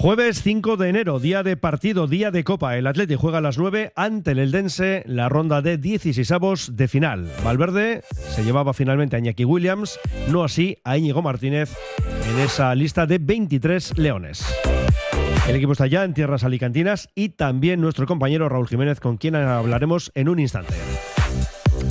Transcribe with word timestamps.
Jueves 0.00 0.44
5 0.44 0.76
de 0.76 0.90
enero, 0.90 1.18
día 1.18 1.42
de 1.42 1.56
partido, 1.56 2.06
día 2.06 2.30
de 2.30 2.44
Copa. 2.44 2.76
El 2.76 2.86
Atleti 2.86 3.16
juega 3.16 3.38
a 3.38 3.40
las 3.40 3.58
9 3.58 3.92
ante 3.96 4.30
el 4.30 4.38
Eldense, 4.38 5.02
la 5.06 5.28
ronda 5.28 5.60
de 5.60 5.76
16avos 5.76 6.68
de 6.68 6.86
final. 6.86 7.28
Valverde 7.42 8.02
se 8.14 8.44
llevaba 8.44 8.74
finalmente 8.74 9.16
a 9.16 9.18
Iñaki 9.18 9.44
Williams, 9.44 9.98
no 10.28 10.44
así 10.44 10.78
a 10.84 10.96
Íñigo 10.96 11.20
Martínez 11.20 11.76
en 12.30 12.38
esa 12.38 12.72
lista 12.76 13.06
de 13.06 13.18
23 13.18 13.98
leones. 13.98 14.46
El 15.48 15.56
equipo 15.56 15.72
está 15.72 15.88
ya 15.88 16.04
en 16.04 16.14
tierras 16.14 16.44
alicantinas 16.44 17.08
y 17.16 17.30
también 17.30 17.80
nuestro 17.80 18.06
compañero 18.06 18.48
Raúl 18.48 18.68
Jiménez, 18.68 19.00
con 19.00 19.16
quien 19.16 19.34
hablaremos 19.34 20.12
en 20.14 20.28
un 20.28 20.38
instante. 20.38 20.74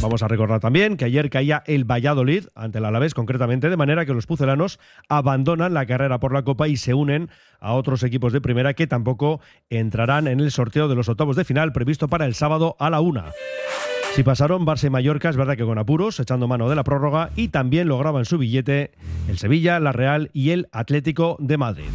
Vamos 0.01 0.21
a 0.21 0.27
recordar 0.27 0.59
también 0.59 0.95
que 0.95 1.05
ayer 1.05 1.29
caía 1.29 1.63
el 1.65 1.83
Valladolid 1.83 2.45
ante 2.53 2.77
el 2.77 2.85
Alavés, 2.85 3.15
concretamente, 3.15 3.69
de 3.69 3.77
manera 3.77 4.05
que 4.05 4.13
los 4.13 4.27
pucelanos 4.27 4.79
abandonan 5.09 5.73
la 5.73 5.87
carrera 5.87 6.19
por 6.19 6.33
la 6.33 6.43
Copa 6.43 6.67
y 6.67 6.77
se 6.77 6.93
unen 6.93 7.29
a 7.59 7.73
otros 7.73 8.03
equipos 8.03 8.31
de 8.31 8.39
primera 8.39 8.75
que 8.75 8.85
tampoco 8.85 9.41
entrarán 9.69 10.27
en 10.27 10.39
el 10.39 10.51
sorteo 10.51 10.87
de 10.87 10.95
los 10.95 11.09
octavos 11.09 11.35
de 11.35 11.45
final 11.45 11.73
previsto 11.73 12.07
para 12.07 12.25
el 12.25 12.35
sábado 12.35 12.75
a 12.79 12.91
la 12.91 13.01
una. 13.01 13.31
Si 14.13 14.23
pasaron 14.23 14.65
Barça 14.65 14.85
y 14.85 14.89
Mallorca, 14.91 15.29
es 15.29 15.37
verdad 15.37 15.57
que 15.57 15.65
con 15.65 15.77
apuros, 15.77 16.19
echando 16.19 16.47
mano 16.47 16.69
de 16.69 16.75
la 16.75 16.83
prórroga, 16.83 17.31
y 17.35 17.49
también 17.49 17.87
lograban 17.87 18.25
su 18.25 18.37
billete 18.37 18.91
el 19.27 19.37
Sevilla, 19.37 19.79
la 19.79 19.91
Real 19.91 20.29
y 20.31 20.51
el 20.51 20.69
Atlético 20.71 21.37
de 21.39 21.57
Madrid. 21.57 21.89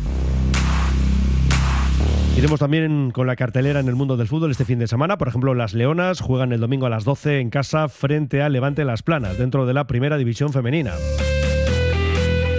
Iremos 2.36 2.60
también 2.60 3.10
con 3.10 3.26
la 3.26 3.36
cartelera 3.36 3.80
en 3.80 3.88
el 3.88 3.94
mundo 3.94 4.16
del 4.16 4.26
fútbol 4.26 4.50
este 4.50 4.64
fin 4.64 4.78
de 4.78 4.86
semana. 4.86 5.18
Por 5.18 5.28
ejemplo, 5.28 5.54
las 5.54 5.74
Leonas 5.74 6.20
juegan 6.20 6.52
el 6.52 6.60
domingo 6.60 6.86
a 6.86 6.90
las 6.90 7.04
12 7.04 7.40
en 7.40 7.50
casa 7.50 7.88
frente 7.88 8.42
al 8.42 8.54
Levante 8.54 8.84
Las 8.84 9.02
Planas, 9.02 9.36
dentro 9.36 9.66
de 9.66 9.74
la 9.74 9.86
primera 9.86 10.16
división 10.16 10.52
femenina. 10.52 10.94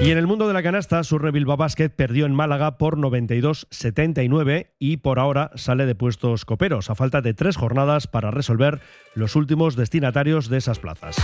Y 0.03 0.11
en 0.11 0.17
el 0.17 0.27
mundo 0.27 0.47
de 0.49 0.53
la 0.53 0.61
canasta, 0.61 1.01
Surne 1.03 1.31
Bilbao 1.31 1.55
Basket 1.55 1.89
perdió 1.89 2.25
en 2.25 2.33
Málaga 2.33 2.77
por 2.77 2.97
92-79 2.97 4.71
y 4.77 4.97
por 4.97 5.17
ahora 5.17 5.49
sale 5.55 5.85
de 5.85 5.95
puestos 5.95 6.43
coperos, 6.43 6.89
a 6.89 6.95
falta 6.95 7.21
de 7.21 7.33
tres 7.33 7.55
jornadas 7.55 8.07
para 8.07 8.29
resolver 8.29 8.81
los 9.15 9.37
últimos 9.37 9.77
destinatarios 9.77 10.49
de 10.49 10.57
esas 10.57 10.79
plazas. 10.79 11.15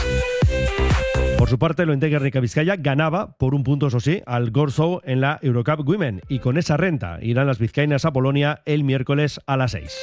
Por 1.39 1.47
su 1.47 1.57
parte, 1.57 1.85
lo 1.85 1.95
Rica 1.95 2.41
Vizcaya 2.41 2.75
ganaba 2.75 3.37
por 3.37 3.55
un 3.55 3.63
punto, 3.63 3.87
eso 3.87 4.01
sí, 4.01 4.21
al 4.25 4.51
Gorzo 4.51 5.01
en 5.05 5.21
la 5.21 5.39
Eurocup 5.41 5.87
Women 5.87 6.21
y 6.27 6.39
con 6.39 6.57
esa 6.57 6.75
renta 6.75 7.17
irán 7.21 7.47
las 7.47 7.59
vizcaínas 7.59 8.03
a 8.03 8.11
Polonia 8.11 8.61
el 8.65 8.83
miércoles 8.83 9.39
a 9.47 9.55
las 9.55 9.71
6. 9.71 9.97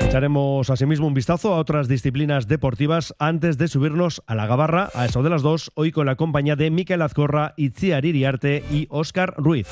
Echaremos 0.00 0.70
asimismo 0.70 1.06
un 1.06 1.12
vistazo 1.12 1.52
a 1.52 1.58
otras 1.58 1.88
disciplinas 1.88 2.48
deportivas 2.48 3.14
antes 3.18 3.58
de 3.58 3.68
subirnos 3.68 4.22
a 4.26 4.34
la 4.34 4.46
gabarra 4.46 4.88
a 4.94 5.04
eso 5.04 5.22
de 5.22 5.28
las 5.28 5.42
2, 5.42 5.72
hoy 5.74 5.92
con 5.92 6.06
la 6.06 6.16
compañía 6.16 6.56
de 6.56 6.70
Miquel 6.70 7.02
Azcorra, 7.02 7.52
Itziar 7.58 8.06
Iriarte 8.06 8.64
y 8.70 8.86
Óscar 8.88 9.34
Ruiz. 9.36 9.68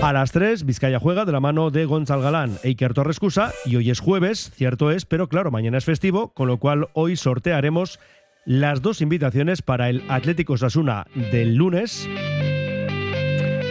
A 0.00 0.12
las 0.12 0.30
3, 0.30 0.64
Vizcaya 0.64 1.00
juega 1.00 1.24
de 1.24 1.32
la 1.32 1.40
mano 1.40 1.70
de 1.70 1.84
Gonzalo 1.84 2.22
Galán 2.22 2.56
e 2.62 2.68
Iker 2.68 2.94
Torrescusa 2.94 3.52
y 3.66 3.76
hoy 3.76 3.90
es 3.90 3.98
jueves, 3.98 4.52
cierto 4.54 4.92
es, 4.92 5.04
pero 5.04 5.28
claro, 5.28 5.50
mañana 5.50 5.76
es 5.76 5.84
festivo, 5.84 6.28
con 6.28 6.46
lo 6.46 6.58
cual 6.58 6.88
hoy 6.92 7.16
sortearemos 7.16 7.98
las 8.44 8.80
dos 8.80 9.00
invitaciones 9.00 9.60
para 9.60 9.90
el 9.90 10.04
Atlético 10.08 10.56
Sasuna 10.56 11.06
del 11.32 11.56
lunes 11.56 12.08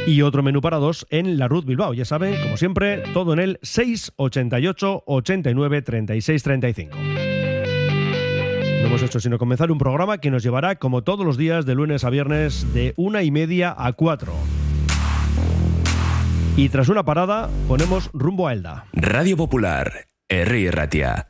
y 0.06 0.22
otro 0.22 0.44
menú 0.44 0.62
para 0.62 0.78
dos 0.78 1.08
en 1.10 1.40
la 1.40 1.48
Ruth 1.48 1.66
Bilbao. 1.66 1.94
Ya 1.94 2.06
saben, 2.06 2.36
como 2.42 2.58
siempre, 2.58 3.04
todo 3.14 3.32
en 3.34 3.40
el 3.40 3.60
688 3.64 5.04
89 5.06 5.82
36 5.82 6.44
35. 6.44 6.98
No 6.98 8.88
hemos 8.88 9.02
hecho 9.02 9.20
sino 9.22 9.40
comenzar 9.40 9.72
un 9.72 9.78
programa 9.78 10.20
que 10.20 10.30
nos 10.30 10.44
llevará, 10.44 10.76
como 10.76 11.04
todos 11.04 11.26
los 11.26 11.38
días, 11.38 11.66
de 11.66 11.74
lunes 11.74 12.04
a 12.04 12.10
viernes, 12.10 12.74
de 12.74 12.94
una 12.98 13.24
y 13.24 13.32
media 13.32 13.74
a 13.78 13.94
cuatro. 13.94 14.34
Y 16.57 16.69
tras 16.69 16.90
una 16.90 17.06
parada, 17.06 17.50
ponemos 17.68 18.09
rumbo 18.13 18.47
a 18.47 18.53
Elda. 18.53 18.85
Radio 18.91 19.38
Popular, 19.38 20.07
Herri 20.28 20.72
Ratia. 20.72 21.29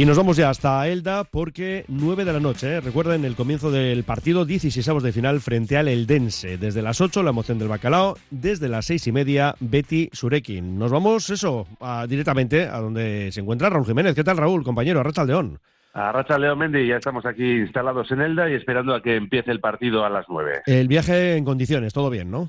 Y 0.00 0.06
nos 0.06 0.16
vamos 0.16 0.38
ya 0.38 0.48
hasta 0.48 0.88
Elda 0.88 1.24
porque 1.24 1.84
9 1.88 2.24
de 2.24 2.32
la 2.32 2.40
noche, 2.40 2.76
¿eh? 2.76 2.80
recuerden 2.80 3.26
el 3.26 3.36
comienzo 3.36 3.70
del 3.70 4.02
partido 4.02 4.46
16 4.46 5.02
de 5.02 5.12
final 5.12 5.40
frente 5.40 5.76
al 5.76 5.88
Eldense. 5.88 6.56
Desde 6.56 6.80
las 6.80 7.02
8 7.02 7.22
la 7.22 7.28
emoción 7.28 7.58
del 7.58 7.68
bacalao, 7.68 8.16
desde 8.30 8.70
las 8.70 8.86
6 8.86 9.08
y 9.08 9.12
media 9.12 9.54
Betty 9.60 10.08
Surekin. 10.10 10.78
Nos 10.78 10.90
vamos 10.90 11.28
eso 11.28 11.66
directamente 12.08 12.64
a 12.64 12.78
donde 12.78 13.30
se 13.30 13.40
encuentra 13.40 13.68
Raúl 13.68 13.84
Jiménez. 13.84 14.14
¿Qué 14.14 14.24
tal 14.24 14.38
Raúl, 14.38 14.64
compañero? 14.64 15.00
Arracha 15.00 15.22
León. 15.24 15.58
Arracha 15.92 16.38
León 16.38 16.58
Mendy, 16.60 16.86
ya 16.86 16.96
estamos 16.96 17.26
aquí 17.26 17.58
instalados 17.58 18.10
en 18.10 18.22
Elda 18.22 18.48
y 18.48 18.54
esperando 18.54 18.94
a 18.94 19.02
que 19.02 19.16
empiece 19.16 19.50
el 19.50 19.60
partido 19.60 20.06
a 20.06 20.08
las 20.08 20.24
9. 20.30 20.62
El 20.64 20.88
viaje 20.88 21.36
en 21.36 21.44
condiciones, 21.44 21.92
todo 21.92 22.08
bien, 22.08 22.30
¿no? 22.30 22.48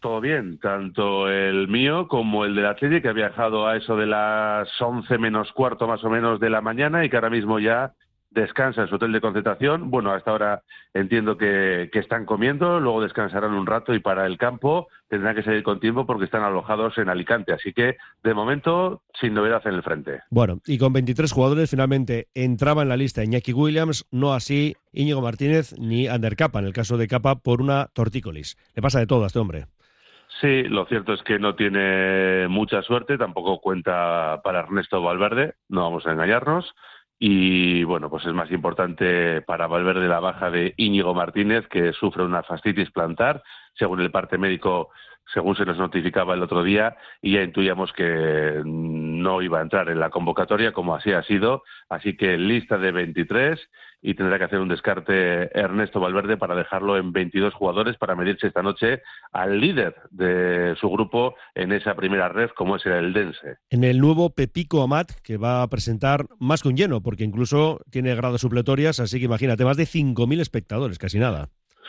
Todo 0.00 0.20
bien, 0.20 0.58
tanto 0.58 1.28
el 1.28 1.66
mío 1.66 2.06
como 2.06 2.44
el 2.44 2.54
del 2.54 2.66
Atlético, 2.66 3.02
que 3.02 3.08
ha 3.08 3.12
viajado 3.12 3.66
a 3.66 3.76
eso 3.76 3.96
de 3.96 4.06
las 4.06 4.68
11 4.80 5.18
menos 5.18 5.52
cuarto 5.52 5.88
más 5.88 6.04
o 6.04 6.10
menos 6.10 6.38
de 6.38 6.50
la 6.50 6.60
mañana 6.60 7.04
y 7.04 7.10
que 7.10 7.16
ahora 7.16 7.30
mismo 7.30 7.58
ya 7.58 7.94
descansa 8.30 8.82
en 8.82 8.88
su 8.88 8.96
hotel 8.96 9.12
de 9.12 9.20
concentración. 9.20 9.90
Bueno, 9.90 10.12
hasta 10.12 10.30
ahora 10.30 10.62
entiendo 10.94 11.36
que, 11.36 11.90
están 11.92 12.26
comiendo, 12.26 12.78
luego 12.78 13.02
descansarán 13.02 13.52
un 13.52 13.66
rato 13.66 13.94
y 13.94 13.98
para 13.98 14.26
el 14.26 14.38
campo 14.38 14.88
tendrán 15.08 15.34
que 15.34 15.42
salir 15.42 15.62
con 15.62 15.80
tiempo 15.80 16.06
porque 16.06 16.26
están 16.26 16.42
alojados 16.42 16.96
en 16.98 17.08
Alicante. 17.08 17.52
Así 17.52 17.72
que, 17.72 17.96
de 18.22 18.34
momento, 18.34 19.02
sin 19.20 19.34
novedad 19.34 19.62
en 19.66 19.74
el 19.74 19.82
frente. 19.82 20.20
Bueno, 20.30 20.60
y 20.66 20.78
con 20.78 20.92
23 20.92 21.32
jugadores 21.32 21.70
finalmente 21.70 22.28
entraba 22.34 22.82
en 22.82 22.88
la 22.88 22.96
lista 22.96 23.24
Iñaki 23.24 23.52
Williams, 23.52 24.06
no 24.10 24.32
así 24.32 24.76
Íñigo 24.92 25.20
Martínez 25.22 25.74
ni 25.78 26.06
Ander 26.06 26.36
Capa, 26.36 26.60
en 26.60 26.66
el 26.66 26.72
caso 26.72 26.96
de 26.96 27.08
Capa 27.08 27.36
por 27.36 27.60
una 27.60 27.86
tortícolis. 27.92 28.56
Le 28.74 28.82
pasa 28.82 29.00
de 29.00 29.06
todo 29.06 29.24
a 29.24 29.26
este 29.26 29.38
hombre. 29.38 29.66
Sí, 30.40 30.62
lo 30.64 30.86
cierto 30.86 31.14
es 31.14 31.22
que 31.24 31.40
no 31.40 31.56
tiene 31.56 32.46
mucha 32.48 32.82
suerte, 32.82 33.18
tampoco 33.18 33.60
cuenta 33.60 34.40
para 34.44 34.60
Ernesto 34.60 35.02
Valverde, 35.02 35.54
no 35.68 35.82
vamos 35.82 36.06
a 36.06 36.12
engañarnos. 36.12 36.74
Y 37.18 37.82
bueno, 37.82 38.08
pues 38.08 38.24
es 38.24 38.32
más 38.32 38.48
importante 38.52 39.42
para 39.42 39.66
Valverde 39.66 40.06
la 40.06 40.20
baja 40.20 40.50
de 40.50 40.74
Íñigo 40.76 41.12
Martínez, 41.12 41.66
que 41.66 41.92
sufre 41.92 42.22
una 42.22 42.44
fascitis 42.44 42.92
plantar. 42.92 43.42
Según 43.74 44.00
el 44.00 44.12
parte 44.12 44.38
médico, 44.38 44.90
según 45.32 45.56
se 45.56 45.64
nos 45.64 45.78
notificaba 45.78 46.34
el 46.34 46.42
otro 46.42 46.62
día, 46.62 46.96
y 47.20 47.34
ya 47.34 47.42
intuíamos 47.42 47.92
que 47.92 48.62
no 48.64 49.42
iba 49.42 49.58
a 49.58 49.62
entrar 49.62 49.88
en 49.88 50.00
la 50.00 50.10
convocatoria, 50.10 50.72
como 50.72 50.94
así 50.94 51.12
ha 51.12 51.22
sido. 51.22 51.62
Así 51.88 52.16
que 52.16 52.36
lista 52.38 52.78
de 52.78 52.92
23 52.92 53.60
y 54.00 54.14
tendrá 54.14 54.38
que 54.38 54.44
hacer 54.44 54.60
un 54.60 54.68
descarte 54.68 55.58
Ernesto 55.58 56.00
Valverde 56.00 56.36
para 56.36 56.54
dejarlo 56.54 56.96
en 56.96 57.12
22 57.12 57.52
jugadores 57.54 57.96
para 57.96 58.14
medirse 58.14 58.46
esta 58.46 58.62
noche 58.62 59.02
al 59.32 59.60
líder 59.60 59.96
de 60.10 60.76
su 60.80 60.88
grupo 60.88 61.34
en 61.54 61.72
esa 61.72 61.94
primera 61.94 62.28
red, 62.28 62.50
como 62.50 62.76
es 62.76 62.86
el 62.86 63.12
Dense. 63.12 63.56
En 63.70 63.84
el 63.84 63.98
nuevo 63.98 64.30
Pepico 64.30 64.82
Amat, 64.82 65.10
que 65.22 65.36
va 65.36 65.62
a 65.62 65.68
presentar 65.68 66.26
más 66.38 66.62
que 66.62 66.68
un 66.68 66.76
lleno, 66.76 67.02
porque 67.02 67.24
incluso 67.24 67.80
tiene 67.90 68.14
gradas 68.14 68.40
supletorias, 68.40 69.00
así 69.00 69.18
que 69.18 69.24
imagínate, 69.24 69.64
más 69.64 69.76
de 69.76 69.84
5.000 69.84 70.40
espectadores, 70.40 70.98
casi 70.98 71.18
nada. 71.18 71.48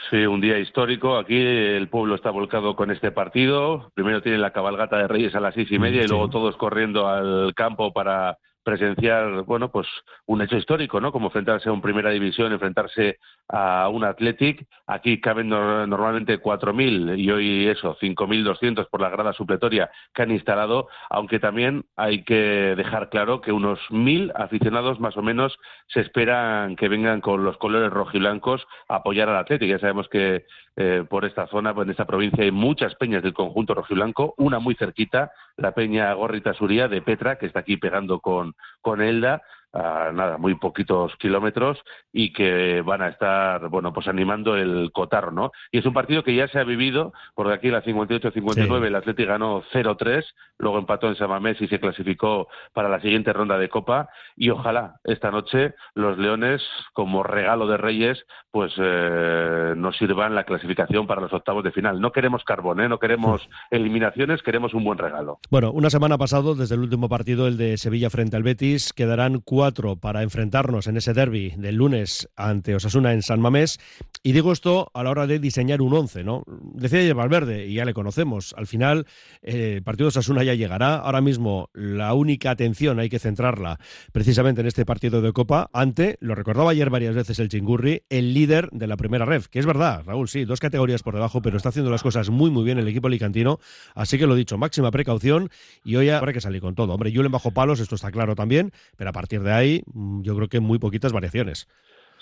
Sí, 0.10 0.25
un 0.25 0.42
día 0.42 0.57
histórico. 0.57 1.18
Aquí 1.18 1.36
el 1.38 1.90
pueblo 1.90 2.16
está 2.16 2.31
volcado 2.31 2.75
con 2.75 2.90
este 2.90 3.12
partido. 3.12 3.92
Primero 3.94 4.22
tiene 4.22 4.38
la 4.38 4.51
cabalgata 4.51 4.98
de 4.98 5.07
Reyes 5.07 5.36
a 5.36 5.40
las 5.40 5.54
seis 5.54 5.72
y 5.72 5.78
media 5.78 6.04
y 6.04 6.07
luego 6.07 6.30
todos 6.30 6.56
corriendo 6.56 7.07
al 7.07 7.54
campo 7.54 7.92
para 7.92 8.38
presenciar, 8.69 9.45
bueno, 9.45 9.71
pues 9.71 9.88
un 10.27 10.44
hecho 10.44 10.56
histórico, 10.56 11.01
¿no? 11.01 11.12
Como 11.12 11.27
enfrentarse 11.27 11.69
a 11.69 11.71
un 11.71 11.81
primera 11.81 12.12
división, 12.12 12.54
enfrentarse 12.54 13.18
a 13.48 13.89
un 13.89 14.04
Athletic. 14.04 14.68
Aquí 14.86 15.19
caben 15.19 15.50
normalmente 15.50 16.39
4.000 16.39 17.18
y 17.18 17.31
hoy 17.31 17.68
eso, 17.68 17.98
5.200 18.00 18.88
por 18.89 19.01
la 19.01 19.10
grada 19.10 19.33
supletoria 19.33 19.89
que 20.13 20.21
han 20.21 20.30
instalado, 20.30 20.88
aunque 21.10 21.39
también 21.39 21.86
hay 21.95 22.24
que 22.24 22.75
dejar 22.77 23.10
claro 23.10 23.42
que 23.42 23.51
unos 23.51 23.80
1.000 23.89 24.33
aficionados 24.36 25.00
más 25.00 25.18
o 25.18 25.24
menos 25.24 25.57
se 25.88 26.01
esperan 26.01 26.75
que 26.75 26.89
vengan 26.89 27.21
con 27.21 27.44
los 27.44 27.57
colores 27.57 27.89
rojiblancos 27.89 28.68
a 28.88 28.98
apoyar 28.98 29.30
al 29.30 29.38
Athletic. 29.38 29.68
Ya 29.68 29.80
sabemos 29.80 30.07
que 30.10 30.45
eh, 30.75 31.04
por 31.10 31.25
esta 31.25 31.48
zona, 31.48 31.74
pues 31.74 31.88
en 31.88 31.92
esta 31.92 32.06
provincia 32.06 32.44
hay 32.44 32.51
muchas 32.51 32.95
peñas 32.95 33.24
del 33.24 33.33
conjunto 33.33 33.74
rojiblanco, 33.74 34.33
una 34.38 34.60
muy 34.60 34.75
cerquita, 34.75 35.31
la 35.57 35.74
peña 35.74 36.13
Gorrita 36.13 36.54
Suría 36.54 36.88
de 36.88 37.01
Petra, 37.01 37.38
que 37.38 37.48
está 37.48 37.60
aquí 37.60 37.75
pegando 37.75 38.19
con, 38.21 38.56
con 38.82 39.02
Elda, 39.02 39.42
a 39.74 40.12
nada, 40.12 40.38
muy 40.38 40.56
poquitos 40.56 41.16
kilómetros 41.18 41.77
y 42.12 42.33
que 42.33 42.81
van 42.81 43.01
a 43.01 43.10
estar, 43.10 43.69
bueno, 43.69 43.94
pues 43.94 44.07
animando 44.07 44.56
el 44.57 44.92
Cotarro, 44.92 45.31
¿no? 45.31 45.51
Y 45.71 45.77
es 45.80 45.86
un 45.86 45.94
partido 45.94 46.24
que 46.24 46.36
ya 46.36 46.48
se 46.48 46.60
ha 46.60 46.63
vivido, 46.63 47.13
porque 47.36 47.54
aquí 47.54 47.69
la 47.69 47.83
58-59 47.83 48.86
el 48.86 48.95
Atlético 48.95 49.30
ganó 49.30 49.63
0-3, 49.71 50.24
luego 50.57 50.80
empató 50.80 51.07
en 51.07 51.16
Samamés 51.16 51.62
y 51.62 51.68
se 51.68 51.80
clasificó 51.80 52.48
para 52.74 52.89
la 52.89 53.00
siguiente 53.00 53.31
ronda 53.31 53.57
de 53.60 53.69
Copa 53.69 54.10
y 54.36 54.50
ojalá 54.50 54.95
esta 55.04 55.30
noche 55.30 55.75
los 55.94 56.18
Leones, 56.18 56.63
como 56.94 57.21
regalo 57.21 57.68
de 57.68 57.77
Reyes, 57.77 58.25
pues 58.51 58.74
eh, 58.77 59.74
nos 59.77 59.95
sirvan 59.98 60.33
la 60.33 60.45
clasificación 60.45 61.06
para 61.06 61.21
los 61.21 61.31
octavos 61.31 61.63
de 61.63 61.71
final. 61.71 62.01
No 62.01 62.12
queremos 62.12 62.44
carbón, 62.44 62.80
¿eh? 62.81 62.89
no 62.89 62.98
queremos 62.98 63.48
eliminaciones, 63.69 64.42
queremos 64.42 64.74
un 64.74 64.83
buen 64.83 64.98
regalo. 64.98 65.39
Bueno, 65.51 65.71
una 65.71 65.92
semana 65.92 66.18
pasado, 66.18 66.56
desde 66.56 66.74
el 66.74 66.81
último 66.81 67.07
partido, 67.07 67.48
el 67.48 67.57
de 67.57 67.77
Sevilla 67.77 68.10
frente 68.10 68.36
al 68.36 68.44
Betis, 68.44 68.94
quedarán 68.94 69.42
cuatro 69.45 69.59
para 69.98 70.24
enfrentarnos 70.24 70.88
en 70.88 70.98
ese 70.98 71.14
derby 71.14 71.54
del 71.58 71.76
lunes 71.76 72.30
ante 72.36 72.76
Osasuna 72.76 73.14
en 73.14 73.22
San 73.22 73.42
Mamés. 73.42 73.80
Y 74.24 74.32
digo 74.32 74.52
esto 74.52 74.90
a 74.94 75.04
la 75.04 75.12
hora 75.12 75.28
de 75.28 75.40
diseñar 75.40 75.82
un 75.82 75.94
once, 75.94 76.24
¿no? 76.24 76.44
Decía 76.74 77.00
ayer 77.00 77.14
Valverde, 77.14 77.68
y 77.68 77.76
ya 77.76 77.86
le 77.86 77.94
conocemos, 77.94 78.54
al 78.58 78.68
final 78.68 79.06
eh, 79.42 79.76
el 79.78 79.84
partido 79.84 80.08
Osasuna 80.08 80.44
ya 80.44 80.54
llegará. 80.54 80.96
Ahora 80.96 81.22
mismo 81.22 81.70
la 81.74 82.14
única 82.14 82.52
atención 82.52 83.00
hay 83.00 83.10
que 83.10 83.20
centrarla 83.20 83.80
precisamente 84.12 84.62
en 84.62 84.68
este 84.68 84.86
partido 84.86 85.22
de 85.22 85.34
Copa 85.34 85.70
ante, 85.74 86.18
lo 86.22 86.36
recordaba 86.36 86.72
ayer 86.72 86.90
varias 86.90 87.16
veces 87.16 87.40
el 87.40 87.50
Chingurri, 87.50 88.04
el 88.10 88.34
líder 88.34 88.70
de 88.72 88.88
la 88.88 88.98
primera 88.98 89.26
red, 89.26 89.44
que 89.44 89.60
es 89.60 89.66
verdad, 89.66 90.04
Raúl, 90.06 90.30
sí, 90.30 90.46
dos 90.46 90.60
categorías 90.60 91.04
por 91.04 91.14
debajo, 91.14 91.42
pero 91.42 91.58
está 91.58 91.70
haciendo 91.70 91.92
las 91.92 92.04
cosas 92.04 92.30
muy 92.30 92.50
muy 92.50 92.64
bien 92.64 92.80
el 92.80 92.88
equipo 92.88 93.08
alicantino, 93.08 93.60
así 93.94 94.18
que 94.18 94.26
lo 94.26 94.36
dicho, 94.36 94.58
máxima 94.58 94.90
precaución 94.92 95.50
y 95.84 95.96
hoy 95.98 96.10
habrá 96.10 96.34
que 96.34 96.42
salir 96.42 96.62
con 96.62 96.76
todo. 96.76 96.94
Hombre, 96.94 97.12
Julen 97.14 97.32
bajo 97.32 97.52
palos, 97.52 97.80
esto 97.80 97.96
está 97.96 98.12
claro 98.12 98.36
también, 98.36 98.72
pero 98.96 99.10
a 99.10 99.14
partir 99.14 99.42
de 99.42 99.49
ahí, 99.51 99.81
mm, 99.94 100.22
yo 100.22 100.36
creo 100.36 100.48
que 100.48 100.60
muy 100.60 100.80
poquitas 100.80 101.13
variaciones. 101.13 101.68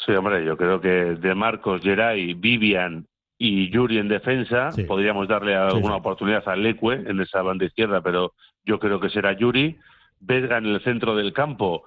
Sí, 0.05 0.11
hombre, 0.13 0.45
yo 0.45 0.57
creo 0.57 0.79
que 0.79 0.89
de 0.89 1.35
Marcos, 1.35 1.81
Geray, 1.81 2.33
Vivian 2.33 3.07
y 3.37 3.69
Yuri 3.69 3.97
en 3.97 4.07
defensa, 4.07 4.69
podríamos 4.87 5.27
darle 5.27 5.55
alguna 5.55 5.95
oportunidad 5.95 6.47
a 6.47 6.55
Leque 6.55 6.93
en 6.93 7.19
esa 7.19 7.41
banda 7.41 7.65
izquierda, 7.65 8.01
pero 8.01 8.33
yo 8.65 8.79
creo 8.79 8.99
que 8.99 9.09
será 9.09 9.33
Yuri. 9.33 9.77
Vesga 10.19 10.57
en 10.57 10.65
el 10.65 10.81
centro 10.83 11.15
del 11.15 11.31
campo, 11.31 11.83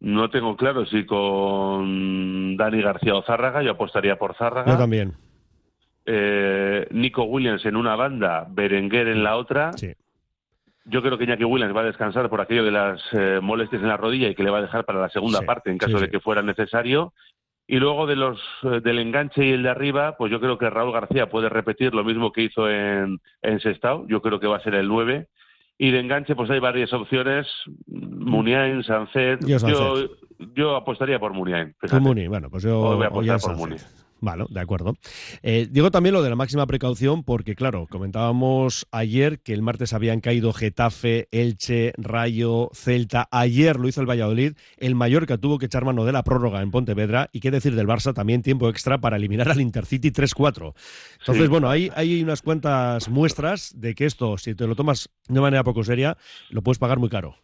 no 0.00 0.30
tengo 0.30 0.56
claro 0.56 0.86
si 0.86 1.04
con 1.04 2.56
Dani 2.56 2.82
García 2.82 3.14
o 3.14 3.22
Zárraga, 3.22 3.62
yo 3.62 3.72
apostaría 3.72 4.16
por 4.16 4.34
Zárraga. 4.34 4.72
Yo 4.72 4.78
también. 4.78 5.12
Eh, 6.06 6.88
Nico 6.90 7.24
Williams 7.24 7.64
en 7.66 7.76
una 7.76 7.96
banda, 7.96 8.46
Berenguer 8.48 9.08
en 9.08 9.22
la 9.22 9.36
otra. 9.36 9.72
Sí. 9.74 9.92
Yo 10.84 11.02
creo 11.02 11.18
que 11.18 11.24
Iñaki 11.24 11.44
Williams 11.44 11.76
va 11.76 11.82
a 11.82 11.84
descansar 11.84 12.28
por 12.30 12.40
aquello 12.40 12.64
de 12.64 12.70
las 12.70 13.00
eh, 13.12 13.38
molestias 13.42 13.82
en 13.82 13.88
la 13.88 13.96
rodilla 13.96 14.28
y 14.28 14.34
que 14.34 14.42
le 14.42 14.50
va 14.50 14.58
a 14.58 14.62
dejar 14.62 14.84
para 14.84 15.00
la 15.00 15.10
segunda 15.10 15.42
parte 15.42 15.70
en 15.70 15.78
caso 15.78 16.00
de 16.00 16.08
que 16.08 16.20
fuera 16.20 16.42
necesario. 16.42 17.12
Y 17.66 17.76
luego 17.76 18.06
de 18.06 18.16
los 18.16 18.40
eh, 18.64 18.80
del 18.82 18.98
enganche 18.98 19.46
y 19.46 19.52
el 19.52 19.62
de 19.62 19.68
arriba, 19.68 20.16
pues 20.16 20.32
yo 20.32 20.40
creo 20.40 20.58
que 20.58 20.68
Raúl 20.70 20.92
García 20.92 21.30
puede 21.30 21.48
repetir 21.48 21.94
lo 21.94 22.02
mismo 22.02 22.32
que 22.32 22.42
hizo 22.42 22.68
en, 22.68 23.20
en 23.42 23.60
Sestao. 23.60 24.06
Yo 24.08 24.20
creo 24.22 24.40
que 24.40 24.48
va 24.48 24.56
a 24.56 24.62
ser 24.62 24.74
el 24.74 24.88
9. 24.88 25.28
Y 25.78 25.90
de 25.92 26.00
enganche, 26.00 26.34
pues 26.34 26.50
hay 26.50 26.58
varias 26.58 26.92
opciones. 26.92 27.46
Muniain, 27.86 28.82
Sancet. 28.82 29.46
Yo, 29.46 30.08
yo, 30.54 30.76
apostaría 30.76 31.18
por 31.18 31.32
Muniain. 31.32 31.74
bueno, 32.28 32.50
pues 32.50 32.64
yo 32.64 32.80
voy 32.80 33.04
a 33.04 33.06
apostar 33.06 33.56
por. 33.56 33.70
Vale, 34.20 34.44
de 34.50 34.60
acuerdo. 34.60 34.94
Eh, 35.42 35.66
digo 35.70 35.90
también 35.90 36.12
lo 36.12 36.22
de 36.22 36.28
la 36.28 36.36
máxima 36.36 36.66
precaución 36.66 37.24
porque, 37.24 37.54
claro, 37.54 37.86
comentábamos 37.88 38.86
ayer 38.90 39.40
que 39.40 39.54
el 39.54 39.62
martes 39.62 39.94
habían 39.94 40.20
caído 40.20 40.52
Getafe, 40.52 41.28
Elche, 41.30 41.92
Rayo, 41.96 42.70
Celta. 42.74 43.28
Ayer 43.30 43.80
lo 43.80 43.88
hizo 43.88 44.00
el 44.02 44.08
Valladolid. 44.08 44.54
El 44.76 44.94
Mallorca 44.94 45.38
tuvo 45.38 45.58
que 45.58 45.66
echar 45.66 45.84
mano 45.84 46.04
de 46.04 46.12
la 46.12 46.22
prórroga 46.22 46.60
en 46.60 46.70
Pontevedra. 46.70 47.30
Y 47.32 47.40
qué 47.40 47.50
decir 47.50 47.74
del 47.74 47.86
Barça, 47.86 48.12
también 48.12 48.42
tiempo 48.42 48.68
extra 48.68 49.00
para 49.00 49.16
eliminar 49.16 49.50
al 49.50 49.60
Intercity 49.60 50.10
3-4. 50.10 50.74
Entonces, 51.20 51.48
bueno, 51.48 51.70
hay, 51.70 51.90
hay 51.94 52.22
unas 52.22 52.42
cuantas 52.42 53.08
muestras 53.08 53.72
de 53.74 53.94
que 53.94 54.04
esto, 54.04 54.36
si 54.36 54.54
te 54.54 54.66
lo 54.66 54.76
tomas 54.76 55.08
de 55.28 55.40
manera 55.40 55.64
poco 55.64 55.82
seria, 55.82 56.18
lo 56.50 56.62
puedes 56.62 56.78
pagar 56.78 56.98
muy 56.98 57.08
caro. 57.08 57.36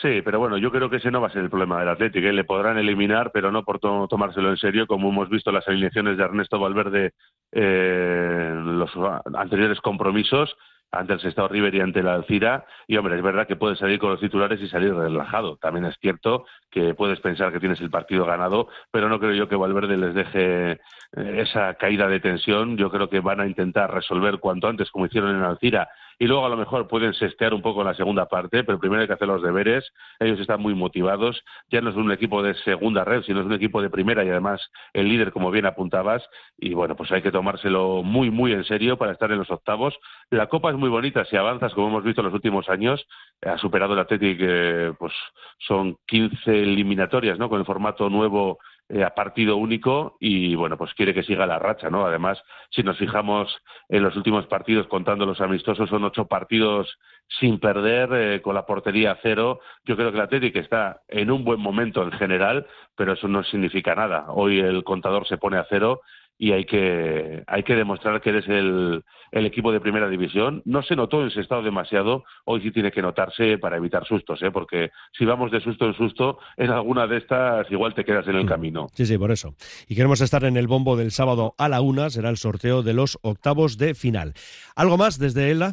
Sí, 0.00 0.22
pero 0.22 0.38
bueno, 0.38 0.58
yo 0.58 0.70
creo 0.70 0.88
que 0.88 0.96
ese 0.96 1.10
no 1.10 1.20
va 1.20 1.26
a 1.26 1.30
ser 1.30 1.42
el 1.42 1.50
problema 1.50 1.80
del 1.80 1.88
Atlético. 1.88 2.28
¿eh? 2.28 2.32
Le 2.32 2.44
podrán 2.44 2.78
eliminar, 2.78 3.32
pero 3.32 3.50
no 3.50 3.64
por 3.64 3.80
tomárselo 3.80 4.50
en 4.50 4.56
serio, 4.56 4.86
como 4.86 5.08
hemos 5.08 5.28
visto 5.28 5.50
las 5.50 5.66
alineaciones 5.66 6.16
de 6.16 6.22
Ernesto 6.22 6.60
Valverde 6.60 7.14
eh, 7.50 8.52
los 8.54 8.90
anteriores 9.34 9.80
compromisos 9.80 10.56
ante 10.92 11.14
el 11.14 11.20
Sestao 11.20 11.48
River 11.48 11.74
y 11.74 11.80
ante 11.80 12.02
la 12.04 12.14
Alcira. 12.14 12.64
Y 12.86 12.96
hombre, 12.96 13.16
es 13.16 13.22
verdad 13.22 13.48
que 13.48 13.56
puedes 13.56 13.78
salir 13.78 13.98
con 13.98 14.10
los 14.10 14.20
titulares 14.20 14.60
y 14.60 14.68
salir 14.68 14.94
relajado. 14.94 15.56
También 15.56 15.86
es 15.86 15.96
cierto 16.00 16.46
que 16.70 16.94
puedes 16.94 17.18
pensar 17.20 17.52
que 17.52 17.58
tienes 17.60 17.80
el 17.80 17.90
partido 17.90 18.24
ganado, 18.24 18.68
pero 18.92 19.08
no 19.08 19.18
creo 19.18 19.34
yo 19.34 19.48
que 19.48 19.56
Valverde 19.56 19.96
les 19.96 20.14
deje 20.14 20.72
eh, 20.72 20.78
esa 21.12 21.74
caída 21.74 22.06
de 22.06 22.20
tensión. 22.20 22.76
Yo 22.76 22.90
creo 22.90 23.10
que 23.10 23.18
van 23.18 23.40
a 23.40 23.46
intentar 23.46 23.92
resolver 23.92 24.38
cuanto 24.38 24.68
antes, 24.68 24.90
como 24.92 25.06
hicieron 25.06 25.34
en 25.34 25.42
Alcira, 25.42 25.88
y 26.18 26.26
luego 26.26 26.44
a 26.44 26.48
lo 26.48 26.56
mejor 26.56 26.88
pueden 26.88 27.14
sestear 27.14 27.54
un 27.54 27.62
poco 27.62 27.84
la 27.84 27.94
segunda 27.94 28.26
parte, 28.26 28.64
pero 28.64 28.78
primero 28.78 29.00
hay 29.00 29.06
que 29.06 29.14
hacer 29.14 29.28
los 29.28 29.42
deberes. 29.42 29.92
Ellos 30.18 30.40
están 30.40 30.60
muy 30.60 30.74
motivados. 30.74 31.44
Ya 31.70 31.80
no 31.80 31.90
es 31.90 31.96
un 31.96 32.10
equipo 32.10 32.42
de 32.42 32.54
segunda 32.64 33.04
red, 33.04 33.22
sino 33.22 33.40
es 33.40 33.46
un 33.46 33.52
equipo 33.52 33.80
de 33.80 33.88
primera 33.88 34.24
y 34.24 34.28
además 34.28 34.60
el 34.92 35.08
líder, 35.08 35.32
como 35.32 35.50
bien 35.50 35.66
apuntabas. 35.66 36.28
Y 36.58 36.74
bueno, 36.74 36.96
pues 36.96 37.12
hay 37.12 37.22
que 37.22 37.30
tomárselo 37.30 38.02
muy, 38.02 38.30
muy 38.30 38.52
en 38.52 38.64
serio 38.64 38.98
para 38.98 39.12
estar 39.12 39.30
en 39.30 39.38
los 39.38 39.50
octavos. 39.50 39.96
La 40.30 40.48
Copa 40.48 40.70
es 40.70 40.76
muy 40.76 40.88
bonita 40.88 41.24
si 41.24 41.36
avanzas, 41.36 41.72
como 41.74 41.88
hemos 41.88 42.04
visto 42.04 42.20
en 42.20 42.26
los 42.26 42.34
últimos 42.34 42.68
años. 42.68 43.06
Ha 43.46 43.58
superado 43.58 43.94
el 43.94 44.00
Athletic, 44.00 44.96
pues 44.98 45.12
son 45.58 45.96
15 46.06 46.50
eliminatorias, 46.50 47.38
¿no? 47.38 47.48
Con 47.48 47.60
el 47.60 47.66
formato 47.66 48.10
nuevo 48.10 48.58
eh, 48.90 49.04
a 49.04 49.10
partido 49.10 49.56
único 49.56 50.16
y 50.18 50.54
bueno, 50.54 50.78
pues 50.78 50.94
quiere 50.94 51.12
que 51.12 51.22
siga 51.22 51.46
la 51.46 51.58
racha, 51.58 51.90
¿no? 51.90 52.06
Además, 52.06 52.42
si 52.70 52.82
nos 52.82 52.96
fijamos 52.96 53.54
en 53.88 54.02
los 54.02 54.16
últimos 54.16 54.46
partidos, 54.46 54.86
contando 54.86 55.26
los 55.26 55.40
amistosos, 55.40 55.90
son 55.90 56.04
ocho 56.04 56.26
partidos 56.26 56.98
sin 57.38 57.60
perder, 57.60 58.08
eh, 58.12 58.42
con 58.42 58.54
la 58.54 58.64
portería 58.64 59.12
a 59.12 59.18
cero. 59.22 59.60
Yo 59.84 59.96
creo 59.96 60.10
que 60.10 60.16
el 60.16 60.24
Atlético 60.24 60.58
está 60.58 61.02
en 61.08 61.30
un 61.30 61.44
buen 61.44 61.60
momento 61.60 62.02
en 62.02 62.12
general, 62.12 62.66
pero 62.96 63.12
eso 63.12 63.28
no 63.28 63.44
significa 63.44 63.94
nada. 63.94 64.26
Hoy 64.28 64.58
el 64.58 64.82
contador 64.84 65.26
se 65.26 65.36
pone 65.36 65.58
a 65.58 65.66
cero 65.68 66.00
y 66.38 66.52
hay 66.52 66.64
que, 66.64 67.42
hay 67.46 67.64
que 67.64 67.74
demostrar 67.74 68.20
que 68.20 68.30
eres 68.30 68.48
el, 68.48 69.04
el 69.32 69.46
equipo 69.46 69.72
de 69.72 69.80
primera 69.80 70.08
división. 70.08 70.62
No 70.64 70.82
se 70.82 70.94
notó 70.94 71.20
en 71.20 71.28
ese 71.28 71.40
estado 71.40 71.62
demasiado, 71.62 72.24
hoy 72.44 72.62
sí 72.62 72.70
tiene 72.70 72.92
que 72.92 73.02
notarse 73.02 73.58
para 73.58 73.76
evitar 73.76 74.06
sustos, 74.06 74.40
¿eh? 74.42 74.50
porque 74.50 74.90
si 75.16 75.24
vamos 75.24 75.50
de 75.50 75.60
susto 75.60 75.86
en 75.86 75.94
susto, 75.94 76.38
en 76.56 76.70
alguna 76.70 77.06
de 77.06 77.18
estas 77.18 77.70
igual 77.70 77.94
te 77.94 78.04
quedas 78.04 78.26
en 78.28 78.36
el 78.36 78.44
mm. 78.44 78.48
camino. 78.48 78.86
Sí, 78.94 79.04
sí, 79.04 79.18
por 79.18 79.32
eso. 79.32 79.54
Y 79.88 79.96
queremos 79.96 80.20
estar 80.20 80.44
en 80.44 80.56
el 80.56 80.68
bombo 80.68 80.96
del 80.96 81.10
sábado 81.10 81.54
a 81.58 81.68
la 81.68 81.80
una, 81.80 82.10
será 82.10 82.30
el 82.30 82.36
sorteo 82.36 82.82
de 82.82 82.94
los 82.94 83.18
octavos 83.22 83.76
de 83.76 83.94
final. 83.94 84.34
¿Algo 84.76 84.96
más 84.96 85.18
desde 85.18 85.50
ELA? 85.50 85.72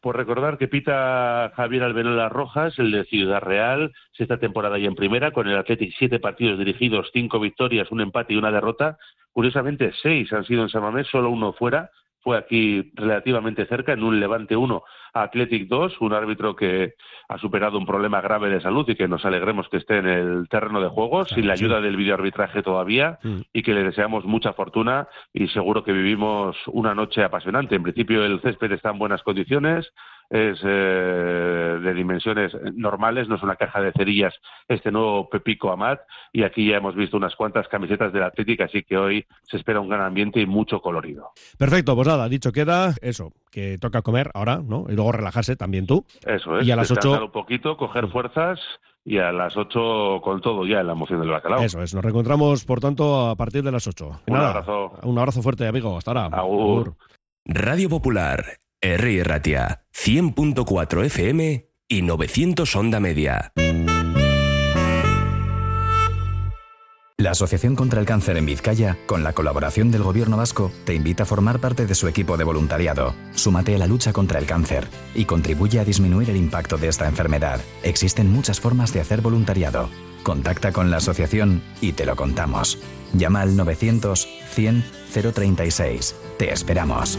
Por 0.00 0.16
recordar 0.16 0.56
que 0.56 0.68
pita 0.68 1.52
Javier 1.54 1.82
Albenola 1.82 2.28
Rojas, 2.28 2.78
el 2.78 2.90
de 2.90 3.04
Ciudad 3.04 3.40
Real, 3.40 3.92
sexta 4.12 4.38
temporada 4.38 4.78
y 4.78 4.86
en 4.86 4.94
primera, 4.94 5.30
con 5.32 5.46
el 5.46 5.56
Athletic 5.56 5.94
siete 5.98 6.18
partidos 6.18 6.58
dirigidos, 6.58 7.10
cinco 7.12 7.38
victorias, 7.38 7.90
un 7.90 8.00
empate 8.00 8.32
y 8.32 8.36
una 8.36 8.50
derrota, 8.50 8.96
Curiosamente, 9.32 9.92
seis 10.02 10.32
han 10.32 10.44
sido 10.44 10.62
en 10.62 10.68
San 10.68 10.82
Mamés, 10.82 11.06
solo 11.06 11.30
uno 11.30 11.52
fuera. 11.52 11.90
Fue 12.22 12.36
aquí 12.36 12.92
relativamente 12.94 13.66
cerca, 13.66 13.92
en 13.92 14.02
un 14.02 14.20
Levante 14.20 14.56
1 14.56 14.82
Athletic 15.14 15.68
2, 15.68 16.00
un 16.00 16.12
árbitro 16.12 16.54
que 16.54 16.94
ha 17.28 17.38
superado 17.38 17.78
un 17.78 17.86
problema 17.86 18.20
grave 18.20 18.50
de 18.50 18.60
salud 18.60 18.88
y 18.88 18.94
que 18.94 19.08
nos 19.08 19.24
alegremos 19.24 19.68
que 19.68 19.78
esté 19.78 19.98
en 19.98 20.06
el 20.06 20.48
terreno 20.48 20.80
de 20.80 20.88
juego, 20.88 21.24
sin 21.24 21.46
la 21.46 21.54
ayuda 21.54 21.80
del 21.80 21.96
videoarbitraje 21.96 22.62
todavía, 22.62 23.18
mm. 23.22 23.40
y 23.52 23.62
que 23.62 23.74
le 23.74 23.84
deseamos 23.84 24.24
mucha 24.24 24.52
fortuna 24.52 25.08
y 25.32 25.48
seguro 25.48 25.84
que 25.84 25.92
vivimos 25.92 26.56
una 26.66 26.94
noche 26.94 27.22
apasionante. 27.22 27.74
En 27.76 27.82
principio 27.82 28.24
el 28.24 28.40
césped 28.40 28.72
está 28.72 28.90
en 28.90 28.98
buenas 28.98 29.22
condiciones, 29.22 29.90
es 30.30 30.60
eh, 30.62 31.78
de 31.82 31.94
dimensiones 31.94 32.52
normales, 32.74 33.28
no 33.28 33.34
es 33.34 33.42
una 33.42 33.56
caja 33.56 33.80
de 33.80 33.92
cerillas 33.92 34.34
este 34.68 34.92
nuevo 34.92 35.28
Pepico 35.28 35.72
Amat 35.72 36.00
y 36.32 36.44
aquí 36.44 36.68
ya 36.68 36.76
hemos 36.76 36.94
visto 36.94 37.16
unas 37.16 37.34
cuantas 37.34 37.66
camisetas 37.66 38.12
de 38.12 38.20
la 38.20 38.26
Atlética, 38.26 38.64
así 38.64 38.84
que 38.84 38.96
hoy 38.96 39.26
se 39.42 39.56
espera 39.56 39.80
un 39.80 39.88
gran 39.88 40.02
ambiente 40.02 40.40
y 40.40 40.46
mucho 40.46 40.80
colorido. 40.80 41.32
Perfecto, 41.58 41.96
pues 41.96 42.06
nada, 42.06 42.28
dicho 42.28 42.52
queda 42.52 42.94
eso, 43.02 43.32
que 43.50 43.76
toca 43.78 44.02
comer 44.02 44.30
ahora, 44.34 44.62
¿no? 44.64 44.86
Y 44.88 44.94
luego 44.94 45.12
relajarse 45.12 45.56
también 45.56 45.86
tú. 45.86 46.04
Eso 46.24 46.58
es, 46.58 46.66
y 46.66 46.70
a 46.70 46.76
las 46.76 46.90
8 46.90 47.24
un 47.24 47.32
poquito, 47.32 47.76
coger 47.76 48.06
mm. 48.06 48.12
fuerzas 48.12 48.60
y 49.04 49.18
a 49.18 49.32
las 49.32 49.56
8 49.56 50.20
con 50.22 50.40
todo 50.40 50.66
ya 50.66 50.80
en 50.80 50.86
la 50.86 50.92
emoción 50.92 51.20
del 51.20 51.30
bacalao. 51.30 51.62
Eso 51.62 51.82
es, 51.82 51.92
nos 51.92 52.04
reencontramos 52.04 52.64
por 52.64 52.80
tanto 52.80 53.28
a 53.28 53.34
partir 53.34 53.64
de 53.64 53.72
las 53.72 53.86
8. 53.86 54.22
Un 54.28 54.36
abrazo. 54.36 54.92
Un 55.02 55.18
abrazo 55.18 55.42
fuerte, 55.42 55.66
amigo. 55.66 55.96
Hasta 55.96 56.12
ahora. 56.12 56.26
Agur. 56.26 56.94
Radio 57.44 57.88
Popular, 57.88 58.44
R. 58.82 59.24
Ratia, 59.24 59.82
100.4 59.94 61.04
FM 61.04 61.68
y 61.86 62.00
900 62.00 62.76
Onda 62.76 62.98
Media. 62.98 63.52
La 67.18 67.32
Asociación 67.32 67.76
contra 67.76 68.00
el 68.00 68.06
Cáncer 68.06 68.38
en 68.38 68.46
Vizcaya, 68.46 68.96
con 69.04 69.22
la 69.22 69.34
colaboración 69.34 69.90
del 69.90 70.02
Gobierno 70.02 70.38
vasco, 70.38 70.72
te 70.86 70.94
invita 70.94 71.24
a 71.24 71.26
formar 71.26 71.60
parte 71.60 71.84
de 71.84 71.94
su 71.94 72.08
equipo 72.08 72.38
de 72.38 72.44
voluntariado. 72.44 73.14
Súmate 73.34 73.74
a 73.74 73.78
la 73.78 73.86
lucha 73.86 74.14
contra 74.14 74.38
el 74.38 74.46
cáncer 74.46 74.88
y 75.14 75.26
contribuye 75.26 75.78
a 75.78 75.84
disminuir 75.84 76.30
el 76.30 76.36
impacto 76.36 76.78
de 76.78 76.88
esta 76.88 77.06
enfermedad. 77.06 77.60
Existen 77.82 78.32
muchas 78.32 78.60
formas 78.60 78.94
de 78.94 79.00
hacer 79.00 79.20
voluntariado. 79.20 79.90
Contacta 80.22 80.72
con 80.72 80.90
la 80.90 80.96
asociación 80.96 81.62
y 81.82 81.92
te 81.92 82.06
lo 82.06 82.16
contamos. 82.16 82.78
Llama 83.12 83.42
al 83.42 83.58
900 83.58 84.26
100 84.54 84.84
036. 85.12 86.16
Te 86.38 86.50
esperamos. 86.50 87.18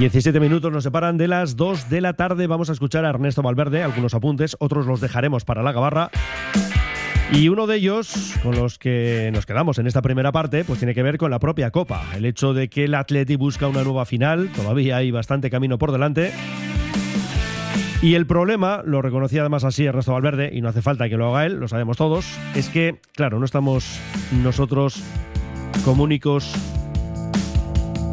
17 0.00 0.40
minutos 0.40 0.72
nos 0.72 0.82
separan 0.82 1.18
de 1.18 1.28
las 1.28 1.56
2 1.56 1.90
de 1.90 2.00
la 2.00 2.14
tarde. 2.14 2.46
Vamos 2.46 2.70
a 2.70 2.72
escuchar 2.72 3.04
a 3.04 3.10
Ernesto 3.10 3.42
Valverde, 3.42 3.82
algunos 3.82 4.14
apuntes, 4.14 4.56
otros 4.58 4.86
los 4.86 5.02
dejaremos 5.02 5.44
para 5.44 5.62
la 5.62 5.72
gabarra. 5.72 6.10
Y 7.34 7.50
uno 7.50 7.66
de 7.66 7.76
ellos, 7.76 8.34
con 8.42 8.56
los 8.56 8.78
que 8.78 9.28
nos 9.30 9.44
quedamos 9.44 9.78
en 9.78 9.86
esta 9.86 10.00
primera 10.00 10.32
parte, 10.32 10.64
pues 10.64 10.78
tiene 10.78 10.94
que 10.94 11.02
ver 11.02 11.18
con 11.18 11.30
la 11.30 11.38
propia 11.38 11.70
Copa. 11.70 12.06
El 12.16 12.24
hecho 12.24 12.54
de 12.54 12.70
que 12.70 12.84
el 12.84 12.94
Atleti 12.94 13.36
busca 13.36 13.68
una 13.68 13.84
nueva 13.84 14.06
final, 14.06 14.48
todavía 14.56 14.96
hay 14.96 15.10
bastante 15.10 15.50
camino 15.50 15.76
por 15.76 15.92
delante. 15.92 16.32
Y 18.00 18.14
el 18.14 18.24
problema, 18.24 18.80
lo 18.82 19.02
reconocía 19.02 19.42
además 19.42 19.64
así 19.64 19.84
Ernesto 19.84 20.14
Valverde, 20.14 20.48
y 20.50 20.62
no 20.62 20.70
hace 20.70 20.80
falta 20.80 21.10
que 21.10 21.18
lo 21.18 21.28
haga 21.28 21.44
él, 21.44 21.56
lo 21.60 21.68
sabemos 21.68 21.98
todos, 21.98 22.26
es 22.54 22.70
que, 22.70 23.02
claro, 23.14 23.38
no 23.38 23.44
estamos 23.44 24.00
nosotros 24.42 25.02
como 25.84 26.04
únicos 26.04 26.54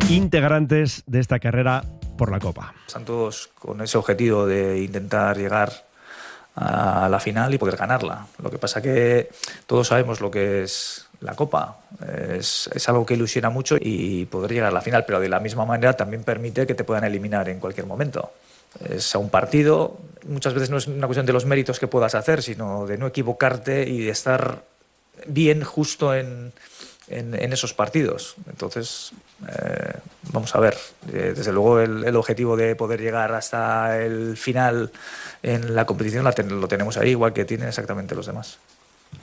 integrantes 0.09 1.03
de 1.05 1.19
esta 1.19 1.39
carrera 1.39 1.83
por 2.17 2.31
la 2.31 2.39
Copa. 2.39 2.73
Están 2.87 3.05
todos 3.05 3.49
con 3.59 3.81
ese 3.81 3.97
objetivo 3.97 4.45
de 4.45 4.81
intentar 4.81 5.37
llegar 5.37 5.85
a 6.55 7.07
la 7.09 7.19
final 7.19 7.53
y 7.53 7.57
poder 7.57 7.75
ganarla. 7.75 8.25
Lo 8.41 8.49
que 8.49 8.57
pasa 8.57 8.81
que 8.81 9.29
todos 9.67 9.87
sabemos 9.87 10.21
lo 10.21 10.31
que 10.31 10.63
es 10.63 11.07
la 11.19 11.35
Copa. 11.35 11.79
Es, 12.33 12.69
algo 12.87 13.05
que 13.05 13.13
ilusiona 13.13 13.49
mucho 13.49 13.77
y 13.79 14.25
poder 14.25 14.53
llegar 14.53 14.69
a 14.69 14.73
la 14.73 14.81
final, 14.81 15.05
pero 15.05 15.19
de 15.19 15.29
la 15.29 15.39
misma 15.39 15.65
manera 15.65 15.93
también 15.93 16.23
permite 16.23 16.65
que 16.65 16.73
te 16.73 16.83
puedan 16.83 17.03
eliminar 17.03 17.49
en 17.49 17.59
cualquier 17.59 17.85
momento. 17.85 18.31
Es 18.89 19.13
a 19.13 19.17
un 19.17 19.29
partido, 19.29 19.97
muchas 20.27 20.53
veces 20.53 20.69
no 20.69 20.77
es 20.77 20.87
una 20.87 21.07
cuestión 21.07 21.25
de 21.25 21.33
los 21.33 21.45
méritos 21.45 21.79
que 21.79 21.87
puedas 21.87 22.15
hacer, 22.15 22.41
sino 22.41 22.85
de 22.85 22.97
no 22.97 23.07
equivocarte 23.07 23.87
y 23.87 24.05
de 24.05 24.11
estar 24.11 24.63
bien 25.27 25.63
justo 25.63 26.15
en, 26.15 26.53
en, 27.07 27.53
esos 27.53 27.73
partidos. 27.73 28.35
Entonces, 28.49 29.11
eh, 29.48 29.94
vamos 30.32 30.56
a 30.56 30.60
ver, 30.60 30.77
eh, 31.13 31.34
desde 31.36 31.51
luego 31.51 31.79
el, 31.79 32.15
objetivo 32.15 32.58
de 32.58 32.75
poder 32.75 33.01
llegar 33.01 33.34
hasta 33.34 34.01
el 34.03 34.38
final 34.38 34.91
en 35.44 35.75
la 35.75 35.86
competición 35.86 36.25
lo 36.25 36.67
tenemos 36.67 36.98
ahí, 36.98 37.12
igual 37.12 37.34
que 37.34 37.46
tienen 37.46 37.67
exactamente 37.67 38.15
los 38.15 38.25
demás. 38.25 38.58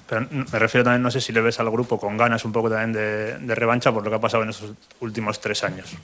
Pero 0.08 0.26
me 0.30 0.58
refiero 0.58 0.84
también, 0.84 1.02
no 1.02 1.10
sé 1.10 1.20
si 1.20 1.32
le 1.32 1.40
ves 1.40 1.60
al 1.60 1.70
grupo 1.70 1.98
con 1.98 2.16
ganas 2.16 2.44
un 2.44 2.52
poco 2.52 2.70
también 2.70 2.92
de, 2.92 3.38
de 3.38 3.54
revancha 3.54 3.92
por 3.92 4.04
lo 4.04 4.10
que 4.10 4.16
ha 4.16 4.20
pasado 4.20 4.42
en 4.42 4.50
esos 4.50 4.72
últimos 5.00 5.40
tres 5.40 5.64
años. 5.64 5.96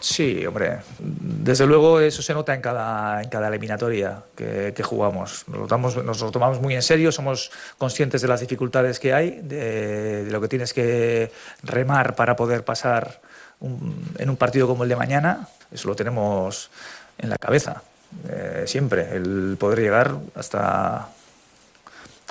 Sí, 0.00 0.46
hombre. 0.46 0.78
Desde 0.98 1.66
luego 1.66 2.00
eso 2.00 2.22
se 2.22 2.32
nota 2.32 2.54
en 2.54 2.60
cada, 2.60 3.22
en 3.22 3.28
cada 3.28 3.48
eliminatoria 3.48 4.22
que, 4.36 4.82
jugamos. 4.82 5.44
Nos 5.48 6.20
lo, 6.20 6.30
tomamos 6.30 6.60
muy 6.60 6.74
en 6.74 6.82
serio, 6.82 7.10
somos 7.10 7.50
conscientes 7.78 8.22
de 8.22 8.28
las 8.28 8.40
dificultades 8.40 9.00
que 9.00 9.12
hay, 9.12 9.40
de, 9.42 10.26
lo 10.30 10.40
que 10.40 10.48
tienes 10.48 10.72
que 10.72 11.32
remar 11.62 12.14
para 12.14 12.36
poder 12.36 12.64
pasar 12.64 13.20
en 13.60 14.30
un 14.30 14.36
partido 14.36 14.66
como 14.66 14.84
el 14.84 14.88
de 14.88 14.96
mañana. 14.96 15.48
Eso 15.70 15.88
lo 15.88 15.96
tenemos 15.96 16.70
en 17.18 17.30
la 17.30 17.36
cabeza, 17.36 17.82
eh, 18.28 18.64
siempre, 18.66 19.16
el 19.16 19.56
poder 19.58 19.80
llegar 19.80 20.16
hasta, 20.34 21.08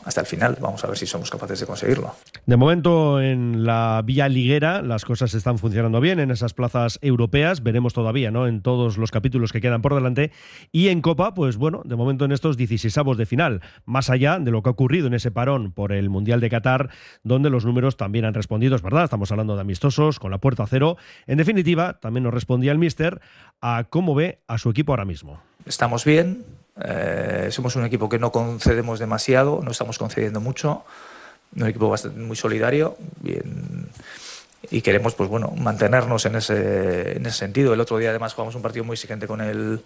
hasta 0.08 0.22
el 0.22 0.28
final. 0.28 0.58
Vamos 0.62 0.84
a 0.84 0.88
ver 0.88 0.98
si 0.98 1.06
somos 1.06 1.30
capaces 1.30 1.60
de 1.60 1.66
conseguirlo. 1.66 2.16
De 2.46 2.56
momento 2.56 3.20
en 3.22 3.66
la 3.66 4.02
vía 4.06 4.30
liguera 4.30 4.82
las 4.82 5.04
cosas 5.04 5.34
están 5.34 5.58
funcionando 5.58 6.00
bien 6.00 6.20
en 6.22 6.32
esas 6.32 6.54
plazas 6.54 6.98
europeas. 7.02 7.62
Veremos 7.62 7.94
todavía, 7.94 8.32
¿no? 8.32 8.48
En 8.48 8.62
todos 8.62 8.98
los 8.98 9.12
capítulos 9.12 9.52
que 9.52 9.60
quedan 9.60 9.82
por 9.82 9.94
delante. 9.94 10.32
Y 10.72 10.88
en 10.88 11.02
Copa, 11.02 11.34
pues 11.34 11.58
bueno, 11.58 11.82
de 11.84 11.98
momento 11.98 12.24
en 12.24 12.32
estos 12.32 12.56
16 12.56 12.96
de 13.18 13.26
final, 13.26 13.62
más 13.86 14.10
allá 14.10 14.40
de 14.40 14.50
lo 14.50 14.64
que 14.64 14.70
ha 14.70 14.72
ocurrido 14.72 15.08
en 15.08 15.14
ese 15.14 15.30
parón 15.30 15.74
por 15.74 15.92
el 15.92 16.10
Mundial 16.10 16.40
de 16.40 16.50
Qatar, 16.50 16.90
donde 17.24 17.50
los 17.50 17.66
números 17.66 17.98
también 17.98 18.24
han 18.24 18.34
respondido, 18.34 18.76
es 18.76 18.82
verdad, 18.82 19.04
estamos 19.04 19.30
hablando 19.32 19.56
de 19.56 19.62
amistosos, 19.62 20.20
con 20.20 20.32
la 20.32 20.38
puerta 20.38 20.64
a 20.64 20.68
cero. 20.68 20.96
En 21.26 21.38
definitiva, 21.38 22.00
también 22.00 22.24
nos 22.24 22.34
respondía 22.34 22.72
el 22.72 22.78
míster 22.78 23.20
a 23.62 23.86
cómo 23.90 24.16
ve 24.16 24.40
a 24.48 24.58
su 24.58 24.70
equipo 24.70 24.94
ahora 24.94 25.06
mismo. 25.06 25.42
Estamos 25.66 26.06
bien, 26.06 26.46
eh, 26.84 27.48
somos 27.52 27.76
un 27.76 27.86
equipo 27.86 28.10
que 28.10 28.20
no 28.20 28.32
concedemos 28.32 29.00
demasiado, 29.00 29.62
no 29.64 29.72
estamos 29.72 29.98
concediendo 29.98 30.42
mucho, 30.42 30.84
un 31.56 31.68
equipo 31.68 31.90
bastante, 31.90 32.20
muy 32.20 32.36
solidario, 32.36 32.98
bien 33.22 33.90
y 34.70 34.82
queremos 34.82 35.14
pues 35.14 35.30
bueno 35.30 35.54
mantenernos 35.58 36.26
en 36.26 36.36
ese, 36.36 37.18
en 37.18 37.26
ese 37.26 37.38
sentido. 37.38 37.74
El 37.74 37.80
otro 37.80 37.98
día 37.98 38.10
además 38.10 38.34
jugamos 38.34 38.56
un 38.56 38.62
partido 38.62 38.84
muy 38.84 38.96
exigente 38.96 39.28
con 39.28 39.42
el 39.42 39.82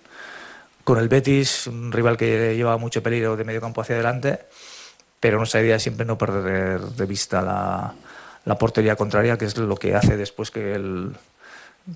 con 0.84 0.98
el 0.98 1.10
Betis, 1.10 1.68
un 1.68 1.92
rival 1.92 2.18
que 2.18 2.56
lleva 2.56 2.76
mucho 2.78 3.04
peligro 3.04 3.38
de 3.38 3.44
medio 3.44 3.62
campo 3.62 3.82
hacia 3.82 3.96
adelante, 3.96 4.40
pero 5.20 5.38
nuestra 5.38 5.62
idea 5.62 5.76
es 5.76 5.84
siempre 5.84 6.06
no 6.06 6.18
perder 6.18 6.82
de 6.82 7.06
vista 7.06 7.42
la, 7.42 7.94
la 8.46 8.58
portería 8.58 8.96
contraria, 8.96 9.38
que 9.38 9.46
es 9.46 9.58
lo 9.58 9.76
que 9.76 9.94
hace 9.94 10.18
después 10.18 10.50
que 10.50 10.74
el, 10.74 11.12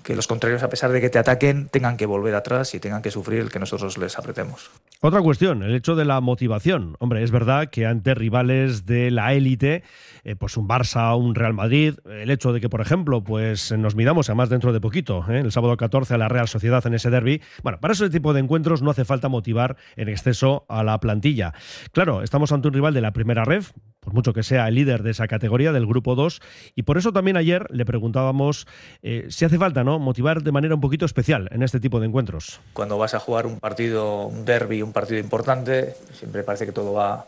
que 0.02 0.16
los 0.16 0.26
contrarios, 0.26 0.62
a 0.62 0.68
pesar 0.68 0.90
de 0.92 1.00
que 1.00 1.10
te 1.10 1.18
ataquen, 1.18 1.68
tengan 1.68 1.96
que 1.96 2.06
volver 2.06 2.34
atrás 2.34 2.74
y 2.74 2.80
tengan 2.80 3.02
que 3.02 3.10
sufrir 3.10 3.40
el 3.40 3.50
que 3.50 3.58
nosotros 3.58 3.98
les 3.98 4.18
apretemos. 4.18 4.70
Otra 5.00 5.22
cuestión, 5.22 5.62
el 5.62 5.74
hecho 5.74 5.94
de 5.94 6.04
la 6.04 6.20
motivación. 6.20 6.96
Hombre, 6.98 7.22
es 7.22 7.30
verdad 7.30 7.68
que 7.70 7.86
ante 7.86 8.14
rivales 8.14 8.86
de 8.86 9.10
la 9.10 9.34
élite, 9.34 9.82
eh, 10.26 10.34
pues 10.34 10.56
un 10.56 10.66
Barça, 10.66 11.16
un 11.16 11.36
Real 11.36 11.54
Madrid, 11.54 11.94
el 12.04 12.30
hecho 12.30 12.52
de 12.52 12.60
que, 12.60 12.68
por 12.68 12.80
ejemplo, 12.80 13.22
pues 13.22 13.70
nos 13.70 13.94
midamos 13.94 14.28
además 14.28 14.48
dentro 14.48 14.72
de 14.72 14.80
poquito, 14.80 15.24
¿eh? 15.30 15.38
el 15.38 15.52
sábado 15.52 15.76
14 15.76 16.14
a 16.14 16.18
la 16.18 16.28
Real 16.28 16.48
Sociedad 16.48 16.84
en 16.84 16.94
ese 16.94 17.10
derby, 17.10 17.40
bueno, 17.62 17.78
para 17.78 17.92
ese 17.94 18.10
tipo 18.10 18.34
de 18.34 18.40
encuentros 18.40 18.82
no 18.82 18.90
hace 18.90 19.04
falta 19.04 19.28
motivar 19.28 19.76
en 19.94 20.08
exceso 20.08 20.66
a 20.68 20.82
la 20.82 20.98
plantilla. 20.98 21.54
Claro, 21.92 22.22
estamos 22.22 22.50
ante 22.50 22.66
un 22.66 22.74
rival 22.74 22.92
de 22.92 23.02
la 23.02 23.12
primera 23.12 23.44
ref, 23.44 23.70
por 24.00 24.14
mucho 24.14 24.32
que 24.32 24.42
sea 24.42 24.66
el 24.66 24.74
líder 24.74 25.04
de 25.04 25.12
esa 25.12 25.28
categoría, 25.28 25.70
del 25.70 25.86
grupo 25.86 26.16
2. 26.16 26.40
Y 26.74 26.82
por 26.82 26.98
eso 26.98 27.12
también 27.12 27.36
ayer 27.36 27.66
le 27.70 27.84
preguntábamos 27.84 28.66
eh, 29.02 29.26
si 29.28 29.44
hace 29.44 29.58
falta 29.58 29.84
¿no? 29.84 30.00
motivar 30.00 30.42
de 30.42 30.50
manera 30.50 30.74
un 30.74 30.80
poquito 30.80 31.06
especial 31.06 31.48
en 31.52 31.62
este 31.62 31.78
tipo 31.78 32.00
de 32.00 32.06
encuentros. 32.06 32.60
Cuando 32.72 32.98
vas 32.98 33.14
a 33.14 33.20
jugar 33.20 33.46
un 33.46 33.60
partido, 33.60 34.26
un 34.26 34.44
derby, 34.44 34.82
un 34.82 34.92
partido 34.92 35.20
importante, 35.20 35.94
siempre 36.12 36.42
parece 36.42 36.66
que 36.66 36.72
todo 36.72 36.92
va... 36.92 37.26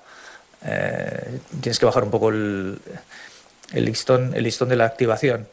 Eh, 0.65 1.39
tienes 1.61 1.79
que 1.79 1.87
bajar 1.87 2.05
un 2.05 2.11
poco 2.11 2.31
el, 2.31 2.81
listón, 3.73 4.35
el 4.35 4.45
listón 4.45 4.69
de 4.69 4.77
la 4.77 4.85
activación. 4.85 5.49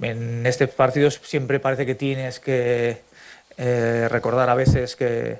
En 0.00 0.46
este 0.46 0.68
partido 0.68 1.10
siempre 1.10 1.60
parece 1.60 1.86
que 1.86 1.94
tienes 1.94 2.40
que 2.40 3.00
eh, 3.56 4.08
recordar 4.10 4.50
a 4.50 4.54
veces 4.54 4.96
que 4.96 5.38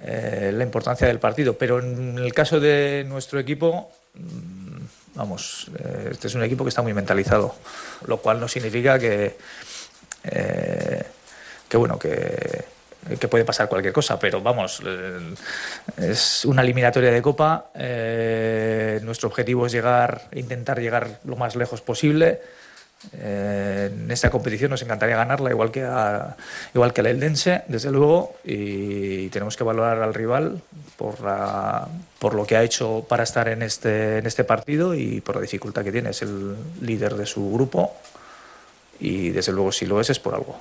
la 0.00 0.62
importancia 0.62 1.08
del 1.08 1.18
partido, 1.18 1.58
pero 1.58 1.80
en 1.80 2.18
el 2.18 2.32
caso 2.32 2.60
de 2.60 3.04
nuestro 3.08 3.40
equipo 3.40 3.90
Mm, 4.18 4.84
vamos, 5.14 5.70
eh, 5.78 6.08
este 6.10 6.26
es 6.28 6.34
un 6.34 6.42
equipo 6.42 6.64
que 6.64 6.70
está 6.70 6.82
muy 6.82 6.94
mentalizado, 6.94 7.54
lo 8.06 8.18
cual 8.18 8.40
no 8.40 8.48
significa 8.48 8.98
que, 8.98 9.36
eh, 10.24 11.02
que 11.68 11.76
bueno, 11.76 11.98
que, 11.98 12.64
que, 13.18 13.28
puede 13.28 13.44
pasar 13.44 13.68
cualquier 13.68 13.92
cosa, 13.92 14.18
pero 14.18 14.40
vamos, 14.40 14.82
eh, 14.84 15.34
es 15.96 16.44
una 16.44 16.62
eliminatoria 16.62 17.10
de 17.10 17.22
Copa, 17.22 17.70
nuestro 19.02 19.28
objetivo 19.28 19.66
es 19.66 19.72
llegar, 19.72 20.28
intentar 20.32 20.80
llegar 20.80 21.20
lo 21.24 21.36
más 21.36 21.56
lejos 21.56 21.80
posible, 21.80 22.40
eh, 23.12 23.90
en 23.92 24.10
esta 24.10 24.28
competición 24.28 24.70
nos 24.70 24.82
encantaría 24.82 25.16
ganarla, 25.16 25.50
igual 25.50 25.70
que, 25.70 25.84
a, 25.84 26.36
igual 26.74 26.92
que 26.92 27.00
el 27.00 27.06
Eldense, 27.06 27.62
desde 27.68 27.90
luego, 27.92 28.36
y 28.44 29.28
tenemos 29.28 29.56
que 29.56 29.64
valorar 29.64 30.02
al 30.02 30.14
rival 30.14 30.60
por, 30.96 31.20
la, 31.20 31.86
por 32.18 32.34
lo 32.34 32.44
que 32.44 32.56
ha 32.56 32.62
hecho 32.64 33.06
para 33.08 33.22
estar 33.22 33.48
en 33.48 33.62
este, 33.62 34.18
en 34.18 34.26
este 34.26 34.44
partido 34.44 34.94
y 34.94 35.20
por 35.20 35.36
la 35.36 35.42
dificultad 35.42 35.84
que 35.84 35.92
tiene. 35.92 36.10
Es 36.10 36.22
el 36.22 36.56
líder 36.80 37.14
de 37.14 37.26
su 37.26 37.52
grupo 37.52 37.94
y 38.98 39.30
desde 39.30 39.52
luego 39.52 39.70
si 39.70 39.86
lo 39.86 40.00
es 40.00 40.10
es 40.10 40.18
por 40.18 40.34
algo. 40.34 40.60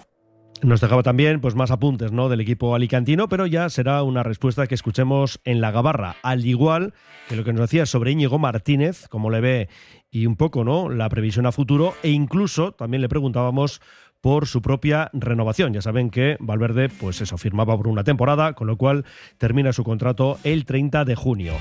Nos 0.64 0.82
dejaba 0.82 1.04
también 1.04 1.40
pues, 1.40 1.54
más 1.54 1.70
apuntes 1.70 2.12
¿no? 2.12 2.30
del 2.30 2.42
equipo 2.42 2.74
alicantino, 2.74 3.30
pero 3.30 3.46
ya 3.46 3.70
será 3.70 4.02
una 4.02 4.24
respuesta 4.24 4.66
que 4.66 4.74
escuchemos 4.74 5.40
en 5.44 5.62
la 5.62 5.70
gabarra, 5.70 6.16
al 6.24 6.46
igual 6.46 6.94
que 7.30 7.36
lo 7.36 7.44
que 7.44 7.54
nos 7.54 7.62
decía 7.62 7.86
sobre 7.86 8.12
Íñigo 8.12 8.40
Martínez, 8.40 9.08
como 9.08 9.30
le 9.30 9.40
ve 9.40 9.70
y 10.10 10.26
un 10.26 10.36
poco 10.36 10.64
¿no? 10.64 10.90
la 10.90 11.10
previsión 11.10 11.46
a 11.46 11.52
futuro, 11.52 11.94
e 12.02 12.10
incluso 12.10 12.72
también 12.72 13.02
le 13.02 13.10
preguntábamos 13.10 13.82
por 14.20 14.48
su 14.48 14.64
propia 14.64 15.12
renovación. 15.14 15.74
Ya 15.74 15.82
saben 15.82 16.10
que 16.10 16.38
Valverde, 16.40 16.90
pues 16.90 17.22
eso, 17.22 17.38
firmaba 17.38 17.78
por 17.78 17.88
una 17.88 18.04
temporada, 18.04 18.54
con 18.54 18.66
lo 18.66 18.78
cual 18.78 19.06
termina 19.38 19.74
su 19.74 19.84
contrato 19.84 20.40
el 20.44 20.66
30 20.66 21.06
de 21.06 21.16
junio. 21.16 21.54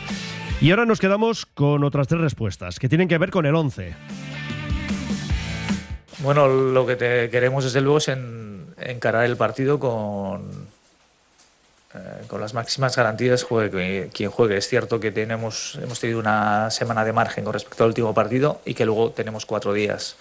Y 0.63 0.71
ahora 0.71 0.87
nos 0.87 1.01
quedamos 1.01 1.45
con 1.45 1.85
otras 1.85 2.09
tres 2.09 2.23
respuestas, 2.23 2.79
que 2.79 2.89
tienen 2.89 3.09
que 3.09 3.19
ver 3.19 3.31
con 3.31 3.45
el 3.45 3.55
11. 3.55 3.95
Bueno, 6.21 6.49
lo 6.49 6.87
que 6.87 6.97
te 6.97 7.29
queremos 7.29 7.65
desde 7.65 7.83
luego 7.83 7.99
es 7.99 8.09
en 8.09 8.46
encarar 8.79 9.25
el 9.25 9.37
partido 9.37 9.79
con, 9.79 10.69
eh, 11.97 12.25
con 12.27 12.41
las 12.41 12.53
máximas 12.53 12.97
garantías 12.97 13.43
juegue 13.43 14.11
quien 14.13 14.31
juegue. 14.31 14.57
Es 14.57 14.69
cierto 14.69 15.01
que 15.01 15.13
tenemos, 15.13 15.79
hemos 15.83 15.99
tenido 16.01 16.19
una 16.19 16.71
semana 16.71 17.05
de 17.05 17.13
margen 17.13 17.45
con 17.45 17.53
respecto 17.53 17.85
al 17.85 17.89
último 17.89 18.15
partido 18.15 18.61
y 18.65 18.75
que 18.75 18.85
luego 18.85 19.11
tenemos 19.11 19.47
cuatro 19.47 19.73
días. 19.73 20.17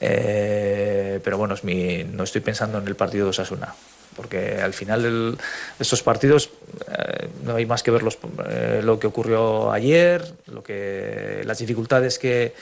Eh, 0.00 1.20
pero 1.22 1.38
bueno, 1.38 1.54
mi, 1.62 2.04
no 2.04 2.24
estoy 2.24 2.40
pensando 2.40 2.78
en 2.78 2.86
el 2.86 2.96
partido 2.96 3.24
de 3.24 3.30
Osasuna, 3.30 3.74
porque 4.16 4.60
al 4.60 4.72
final 4.72 5.02
de 5.02 5.36
estos 5.80 6.02
partidos 6.02 6.50
eh, 6.88 7.28
no 7.42 7.56
hay 7.56 7.66
más 7.66 7.82
que 7.82 7.90
ver 7.90 8.02
lo 8.02 8.98
que 8.98 9.06
ocurrió 9.06 9.72
ayer, 9.72 10.24
lo 10.46 10.62
que, 10.62 11.42
las 11.44 11.58
dificultades 11.58 12.18
que, 12.18 12.54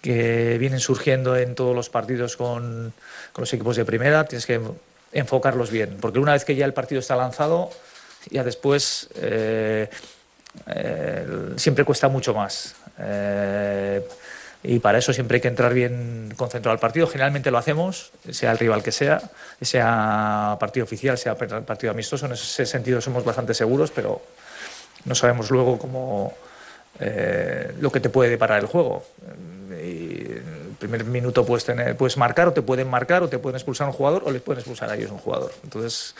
que 0.00 0.56
vienen 0.58 0.80
surgiendo 0.80 1.36
en 1.36 1.54
todos 1.56 1.74
los 1.74 1.90
partidos 1.90 2.36
con, 2.36 2.92
los 3.40 3.52
equipos 3.52 3.76
de 3.76 3.84
primera, 3.84 4.24
tienes 4.24 4.46
que 4.46 4.60
enfocarlos 5.12 5.70
bien, 5.70 5.96
porque 6.00 6.18
una 6.18 6.32
vez 6.32 6.44
que 6.44 6.54
ya 6.54 6.64
el 6.64 6.74
partido 6.74 7.00
está 7.00 7.16
lanzado, 7.16 7.70
ya 8.30 8.44
después 8.44 9.08
eh, 9.16 9.88
eh, 10.66 11.26
siempre 11.56 11.84
cuesta 11.84 12.08
mucho 12.08 12.34
más. 12.34 12.74
Eh, 12.98 14.06
y 14.62 14.80
para 14.80 14.98
eso 14.98 15.12
siempre 15.12 15.36
hay 15.36 15.40
que 15.40 15.48
entrar 15.48 15.72
bien 15.72 16.34
concentrado 16.36 16.72
al 16.72 16.80
partido. 16.80 17.06
Generalmente 17.06 17.50
lo 17.50 17.58
hacemos, 17.58 18.10
sea 18.30 18.50
el 18.50 18.58
rival 18.58 18.82
que 18.82 18.90
sea, 18.90 19.22
sea 19.60 20.56
partido 20.58 20.84
oficial, 20.84 21.16
sea 21.16 21.36
partido 21.36 21.92
amistoso. 21.92 22.26
En 22.26 22.32
ese 22.32 22.66
sentido 22.66 23.00
somos 23.00 23.24
bastante 23.24 23.54
seguros, 23.54 23.92
pero 23.92 24.20
no 25.04 25.14
sabemos 25.14 25.50
luego 25.50 25.78
cómo 25.78 26.34
lo 27.80 27.92
que 27.92 28.00
te 28.00 28.08
puede 28.08 28.30
deparar 28.30 28.58
el 28.58 28.66
juego 28.66 29.04
primer 30.78 31.04
minuto 31.04 31.44
puedes, 31.44 31.64
tener, 31.64 31.96
puedes 31.96 32.16
marcar 32.16 32.48
o 32.48 32.52
te 32.52 32.62
pueden 32.62 32.88
marcar 32.88 33.22
o 33.22 33.28
te 33.28 33.38
pueden 33.38 33.56
expulsar 33.56 33.86
un 33.86 33.92
jugador 33.92 34.22
o 34.24 34.30
les 34.30 34.42
pueden 34.42 34.60
expulsar 34.60 34.90
a 34.90 34.96
ellos 34.96 35.10
un 35.10 35.18
jugador. 35.18 35.52
Entonces, 35.64 36.14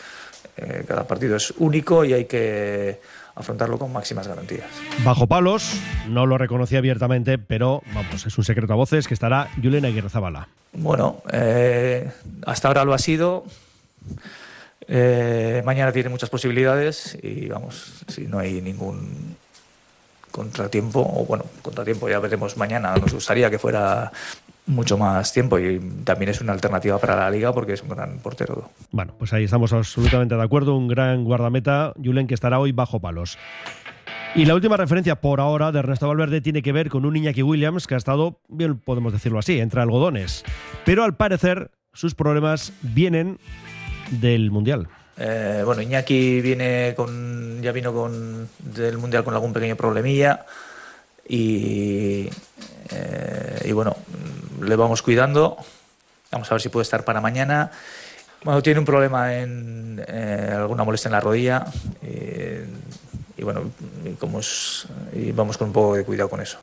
eh, 0.57 0.83
cada 0.87 1.07
partido 1.07 1.35
es 1.35 1.51
único 1.57 2.03
y 2.05 2.13
hay 2.13 2.25
que 2.25 2.99
afrontarlo 3.35 3.79
con 3.79 3.91
máximas 3.93 4.27
garantías. 4.27 4.67
Bajo 5.03 5.27
palos, 5.27 5.79
no 6.07 6.25
lo 6.25 6.37
reconocí 6.37 6.75
abiertamente, 6.75 7.37
pero 7.37 7.81
vamos, 7.93 8.25
es 8.25 8.37
un 8.37 8.43
secreto 8.43 8.73
a 8.73 8.75
voces 8.75 9.07
que 9.07 9.13
estará 9.13 9.49
Julen 9.61 9.85
Aguirre 9.85 10.09
Zabala. 10.09 10.49
Bueno, 10.73 11.21
eh, 11.31 12.11
hasta 12.45 12.67
ahora 12.67 12.83
lo 12.83 12.93
ha 12.93 12.99
sido. 12.99 13.45
Eh, 14.87 15.61
mañana 15.65 15.91
tiene 15.91 16.09
muchas 16.09 16.29
posibilidades 16.29 17.17
y 17.21 17.47
vamos, 17.47 18.03
si 18.07 18.27
no 18.27 18.39
hay 18.39 18.61
ningún 18.61 19.37
contratiempo, 20.31 20.99
o 20.99 21.25
bueno, 21.25 21.45
contratiempo 21.61 22.09
ya 22.09 22.19
veremos 22.19 22.57
mañana, 22.57 22.95
nos 22.95 23.13
gustaría 23.13 23.49
que 23.49 23.59
fuera 23.59 24.11
mucho 24.69 24.97
más 24.97 25.33
tiempo 25.33 25.59
y 25.59 25.79
también 26.03 26.29
es 26.29 26.41
una 26.41 26.53
alternativa 26.53 26.97
para 26.99 27.15
la 27.15 27.31
liga 27.31 27.51
porque 27.51 27.73
es 27.73 27.81
un 27.81 27.89
gran 27.89 28.19
portero. 28.19 28.69
Bueno, 28.91 29.13
pues 29.17 29.33
ahí 29.33 29.43
estamos 29.43 29.73
absolutamente 29.73 30.35
de 30.35 30.43
acuerdo, 30.43 30.75
un 30.75 30.87
gran 30.87 31.23
guardameta, 31.23 31.93
Julen, 32.01 32.27
que 32.27 32.35
estará 32.35 32.59
hoy 32.59 32.71
bajo 32.71 32.99
palos. 32.99 33.37
Y 34.35 34.45
la 34.45 34.53
última 34.53 34.77
referencia 34.77 35.15
por 35.19 35.41
ahora 35.41 35.71
de 35.71 35.79
Ernesto 35.79 36.07
Valverde 36.07 36.39
tiene 36.39 36.61
que 36.61 36.71
ver 36.71 36.89
con 36.89 37.03
un 37.03 37.17
Iñaki 37.17 37.41
Williams 37.41 37.87
que 37.87 37.95
ha 37.95 37.97
estado, 37.97 38.39
bien 38.47 38.77
podemos 38.77 39.11
decirlo 39.11 39.39
así, 39.39 39.59
entre 39.59 39.81
algodones. 39.81 40.43
Pero 40.85 41.03
al 41.03 41.15
parecer 41.15 41.71
sus 41.93 42.13
problemas 42.13 42.71
vienen 42.81 43.39
del 44.11 44.51
Mundial. 44.51 44.87
Eh, 45.17 45.63
bueno, 45.65 45.81
Iñaki 45.81 46.41
viene 46.41 46.93
con, 46.95 47.59
ya 47.61 47.71
vino 47.71 47.91
con, 47.91 48.47
del 48.59 48.99
Mundial 48.99 49.23
con 49.23 49.33
algún 49.33 49.51
pequeño 49.51 49.75
problemilla 49.75 50.45
y, 51.27 52.29
eh, 52.91 53.61
y 53.65 53.71
bueno, 53.71 53.95
le 54.61 54.75
vamos 54.75 55.01
cuidando. 55.01 55.57
Vamos 56.31 56.51
a 56.51 56.55
ver 56.55 56.61
si 56.61 56.69
puede 56.69 56.83
estar 56.83 57.03
para 57.03 57.21
mañana. 57.21 57.71
Bueno, 58.43 58.61
tiene 58.61 58.79
un 58.79 58.85
problema 58.85 59.35
en 59.35 60.03
eh, 60.07 60.53
alguna 60.55 60.83
molestia 60.83 61.09
en 61.09 61.13
la 61.13 61.19
rodilla 61.19 61.65
y 63.39 63.43
bueno, 63.43 63.71
y 65.13 65.31
vamos 65.31 65.57
con 65.57 65.67
un 65.67 65.73
poco 65.73 65.95
de 65.95 66.03
cuidado 66.03 66.29
con 66.29 66.41
eso. 66.41 66.59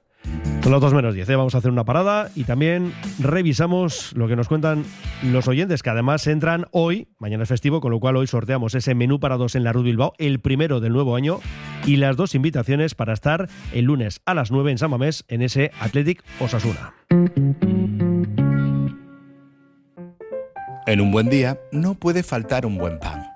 Son 0.66 0.80
dos 0.80 0.94
menos 0.94 1.14
10. 1.14 1.28
¿eh? 1.28 1.36
Vamos 1.36 1.54
a 1.54 1.58
hacer 1.58 1.70
una 1.70 1.84
parada 1.84 2.28
y 2.34 2.42
también 2.42 2.92
revisamos 3.20 4.12
lo 4.16 4.26
que 4.26 4.34
nos 4.34 4.48
cuentan 4.48 4.84
los 5.22 5.46
oyentes, 5.46 5.84
que 5.84 5.90
además 5.90 6.26
entran 6.26 6.66
hoy, 6.72 7.06
mañana 7.20 7.44
es 7.44 7.48
festivo, 7.48 7.80
con 7.80 7.92
lo 7.92 8.00
cual 8.00 8.16
hoy 8.16 8.26
sorteamos 8.26 8.74
ese 8.74 8.96
menú 8.96 9.20
para 9.20 9.36
dos 9.36 9.54
en 9.54 9.62
la 9.62 9.72
Rud 9.72 9.84
Bilbao, 9.84 10.14
el 10.18 10.40
primero 10.40 10.80
del 10.80 10.92
nuevo 10.92 11.14
año, 11.14 11.38
y 11.84 11.96
las 11.96 12.16
dos 12.16 12.34
invitaciones 12.34 12.96
para 12.96 13.12
estar 13.12 13.48
el 13.72 13.84
lunes 13.84 14.20
a 14.24 14.34
las 14.34 14.50
9 14.50 14.72
en 14.72 14.78
San 14.78 14.90
Mamés 14.90 15.24
en 15.28 15.42
ese 15.42 15.70
Athletic 15.78 16.24
Osasuna. 16.40 16.94
En 20.86 21.00
un 21.00 21.12
buen 21.12 21.28
día 21.30 21.60
no 21.70 21.94
puede 21.94 22.24
faltar 22.24 22.66
un 22.66 22.76
buen 22.76 22.98
pan. 22.98 23.35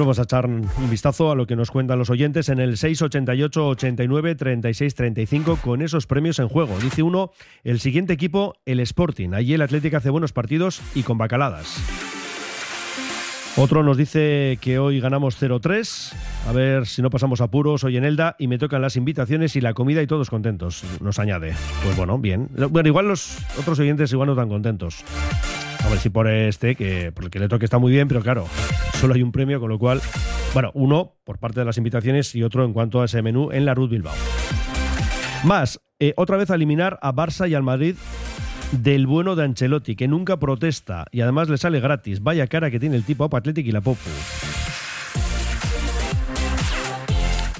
Vamos 0.00 0.18
a 0.18 0.22
echar 0.22 0.46
un 0.46 0.90
vistazo 0.90 1.32
a 1.32 1.34
lo 1.34 1.46
que 1.46 1.56
nos 1.56 1.70
cuentan 1.70 1.98
los 1.98 2.10
oyentes 2.10 2.48
en 2.50 2.60
el 2.60 2.76
688 2.76 3.68
89 3.68 4.34
36 4.34 4.94
35 4.94 5.56
con 5.56 5.80
esos 5.80 6.06
premios 6.06 6.38
en 6.38 6.48
juego. 6.48 6.78
Dice 6.78 7.02
uno, 7.02 7.32
el 7.64 7.80
siguiente 7.80 8.12
equipo, 8.12 8.54
el 8.66 8.80
Sporting. 8.80 9.30
Allí 9.32 9.54
el 9.54 9.62
Atlético 9.62 9.96
hace 9.96 10.10
buenos 10.10 10.32
partidos 10.32 10.82
y 10.94 11.02
con 11.02 11.18
bacaladas. 11.18 11.82
Otro 13.56 13.82
nos 13.82 13.96
dice 13.96 14.58
que 14.60 14.78
hoy 14.78 15.00
ganamos 15.00 15.42
0-3. 15.42 16.12
A 16.46 16.52
ver 16.52 16.86
si 16.86 17.00
no 17.00 17.08
pasamos 17.08 17.40
apuros 17.40 17.82
hoy 17.82 17.96
en 17.96 18.04
Elda 18.04 18.36
y 18.38 18.48
me 18.48 18.58
tocan 18.58 18.82
las 18.82 18.96
invitaciones 18.96 19.56
y 19.56 19.62
la 19.62 19.72
comida 19.72 20.02
y 20.02 20.06
todos 20.06 20.28
contentos. 20.28 20.84
Nos 21.00 21.18
añade. 21.18 21.54
Pues 21.82 21.96
bueno, 21.96 22.18
bien. 22.18 22.48
Bueno, 22.70 22.86
igual 22.86 23.08
los 23.08 23.38
otros 23.58 23.80
oyentes 23.80 24.12
igual 24.12 24.28
no 24.28 24.36
tan 24.36 24.50
contentos. 24.50 25.04
A 25.86 25.88
ver 25.88 25.98
si 26.00 26.10
por 26.10 26.28
este, 26.28 26.74
que 26.74 27.12
por 27.12 27.24
el 27.24 27.30
que 27.30 27.38
le 27.38 27.48
toque 27.48 27.64
está 27.64 27.78
muy 27.78 27.92
bien, 27.92 28.08
pero 28.08 28.20
claro, 28.20 28.46
solo 29.00 29.14
hay 29.14 29.22
un 29.22 29.30
premio, 29.30 29.60
con 29.60 29.68
lo 29.68 29.78
cual, 29.78 30.00
bueno, 30.52 30.72
uno 30.74 31.14
por 31.22 31.38
parte 31.38 31.60
de 31.60 31.66
las 31.66 31.78
invitaciones 31.78 32.34
y 32.34 32.42
otro 32.42 32.64
en 32.64 32.72
cuanto 32.72 33.00
a 33.00 33.04
ese 33.04 33.22
menú 33.22 33.52
en 33.52 33.64
la 33.64 33.74
Ruth 33.74 33.90
Bilbao. 33.90 34.14
Más, 35.44 35.80
eh, 36.00 36.12
otra 36.16 36.36
vez 36.36 36.50
a 36.50 36.56
eliminar 36.56 36.98
a 37.02 37.12
Barça 37.12 37.48
y 37.48 37.54
al 37.54 37.62
Madrid 37.62 37.94
del 38.72 39.06
bueno 39.06 39.36
de 39.36 39.44
Ancelotti, 39.44 39.94
que 39.94 40.08
nunca 40.08 40.38
protesta 40.38 41.06
y 41.12 41.20
además 41.20 41.48
le 41.48 41.56
sale 41.56 41.78
gratis. 41.78 42.20
Vaya 42.20 42.48
cara 42.48 42.70
que 42.70 42.80
tiene 42.80 42.96
el 42.96 43.04
tipo 43.04 43.24
Opa 43.24 43.38
Athletic 43.38 43.66
y 43.66 43.72
la 43.72 43.80
Popu. 43.80 44.10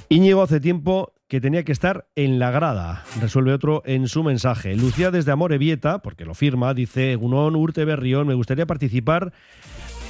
Íñigo 0.09 0.43
hace 0.43 0.61
tiempo 0.61 1.13
que 1.29 1.41
tenía 1.41 1.65
que 1.65 1.73
estar 1.73 2.07
en 2.15 2.39
la 2.39 2.51
grada, 2.51 3.05
resuelve 3.21 3.53
otro 3.53 3.83
en 3.85 4.09
su 4.09 4.23
mensaje. 4.23 4.77
Lucía 4.77 5.11
desde 5.11 5.33
Amorebieta, 5.33 6.01
porque 6.01 6.25
lo 6.25 6.35
firma, 6.35 6.75
dice, 6.75 7.17
Gunón, 7.17 7.57
Urte, 7.57 7.85
Berrión, 7.85 8.27
me 8.27 8.35
gustaría 8.35 8.67
participar 8.67 9.33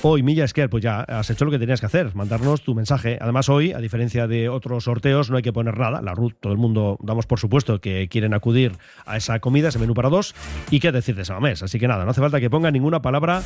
Hoy, 0.02 0.22
Milla 0.22 0.44
Esquer, 0.44 0.68
pues 0.68 0.84
ya 0.84 1.00
has 1.00 1.30
hecho 1.30 1.44
lo 1.46 1.50
que 1.50 1.58
tenías 1.58 1.80
que 1.80 1.86
hacer, 1.86 2.14
mandarnos 2.14 2.62
tu 2.62 2.74
mensaje. 2.74 3.18
Además, 3.20 3.48
hoy, 3.48 3.72
a 3.72 3.78
diferencia 3.78 4.28
de 4.28 4.48
otros 4.48 4.84
sorteos, 4.84 5.30
no 5.30 5.36
hay 5.36 5.42
que 5.42 5.52
poner 5.52 5.78
nada. 5.78 6.02
La 6.02 6.14
RUT, 6.14 6.34
todo 6.38 6.52
el 6.52 6.58
mundo 6.58 6.98
damos 7.02 7.26
por 7.26 7.40
supuesto 7.40 7.80
que 7.80 8.06
quieren 8.08 8.34
acudir 8.34 8.72
a 9.04 9.16
esa 9.16 9.40
comida, 9.40 9.68
ese 9.68 9.78
menú 9.78 9.94
para 9.94 10.08
dos, 10.08 10.34
y 10.70 10.80
qué 10.80 10.92
decir 10.92 11.16
de 11.16 11.40
mes. 11.40 11.62
Así 11.62 11.80
que 11.80 11.88
nada, 11.88 12.04
no 12.04 12.10
hace 12.10 12.20
falta 12.20 12.40
que 12.40 12.50
ponga 12.50 12.70
ninguna 12.70 13.02
palabra 13.02 13.42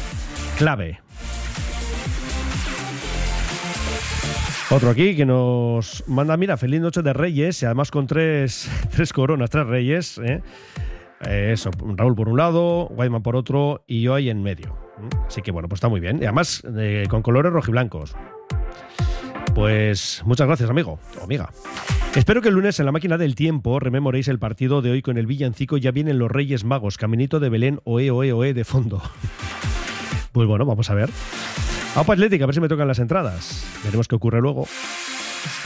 clave. 0.58 1.00
Otro 4.72 4.90
aquí 4.90 5.16
que 5.16 5.26
nos 5.26 6.04
manda, 6.06 6.36
mira, 6.36 6.56
feliz 6.56 6.80
noche 6.80 7.02
de 7.02 7.12
Reyes 7.12 7.60
y 7.60 7.66
además 7.66 7.90
con 7.90 8.06
tres, 8.06 8.70
tres 8.92 9.12
coronas, 9.12 9.50
tres 9.50 9.66
Reyes. 9.66 10.18
¿eh? 10.18 10.42
Eso, 11.20 11.70
Raúl 11.96 12.14
por 12.14 12.28
un 12.28 12.36
lado, 12.36 12.86
Guayman 12.86 13.22
por 13.22 13.34
otro 13.34 13.82
y 13.88 14.02
yo 14.02 14.14
ahí 14.14 14.30
en 14.30 14.44
medio. 14.44 14.76
Así 15.26 15.42
que 15.42 15.50
bueno, 15.50 15.68
pues 15.68 15.78
está 15.78 15.88
muy 15.88 15.98
bien. 15.98 16.18
Y 16.22 16.24
además 16.24 16.62
eh, 16.78 17.04
con 17.10 17.20
colores 17.20 17.52
rojiblancos. 17.52 18.14
Pues 19.56 20.22
muchas 20.24 20.46
gracias, 20.46 20.70
amigo 20.70 21.00
o 21.20 21.24
amiga. 21.24 21.50
Espero 22.14 22.40
que 22.40 22.48
el 22.48 22.54
lunes 22.54 22.78
en 22.78 22.86
la 22.86 22.92
máquina 22.92 23.18
del 23.18 23.34
tiempo 23.34 23.80
rememoréis 23.80 24.28
el 24.28 24.38
partido 24.38 24.82
de 24.82 24.92
hoy 24.92 25.02
con 25.02 25.18
el 25.18 25.26
villancico 25.26 25.78
Ya 25.78 25.90
vienen 25.90 26.20
los 26.20 26.30
Reyes 26.30 26.62
Magos, 26.62 26.96
Caminito 26.96 27.40
de 27.40 27.48
Belén, 27.48 27.80
oe, 27.82 28.12
oe, 28.12 28.32
oe 28.32 28.54
de 28.54 28.64
fondo. 28.64 29.02
Pues 30.32 30.46
bueno, 30.46 30.64
vamos 30.64 30.88
a 30.88 30.94
ver. 30.94 31.10
Aupa 31.96 32.12
Atlética, 32.12 32.44
a 32.44 32.46
ver 32.46 32.54
si 32.54 32.60
me 32.60 32.68
tocan 32.68 32.86
las 32.86 33.00
entradas. 33.00 33.64
Veremos 33.84 34.06
qué 34.06 34.14
ocurre 34.14 34.40
luego. 34.40 34.66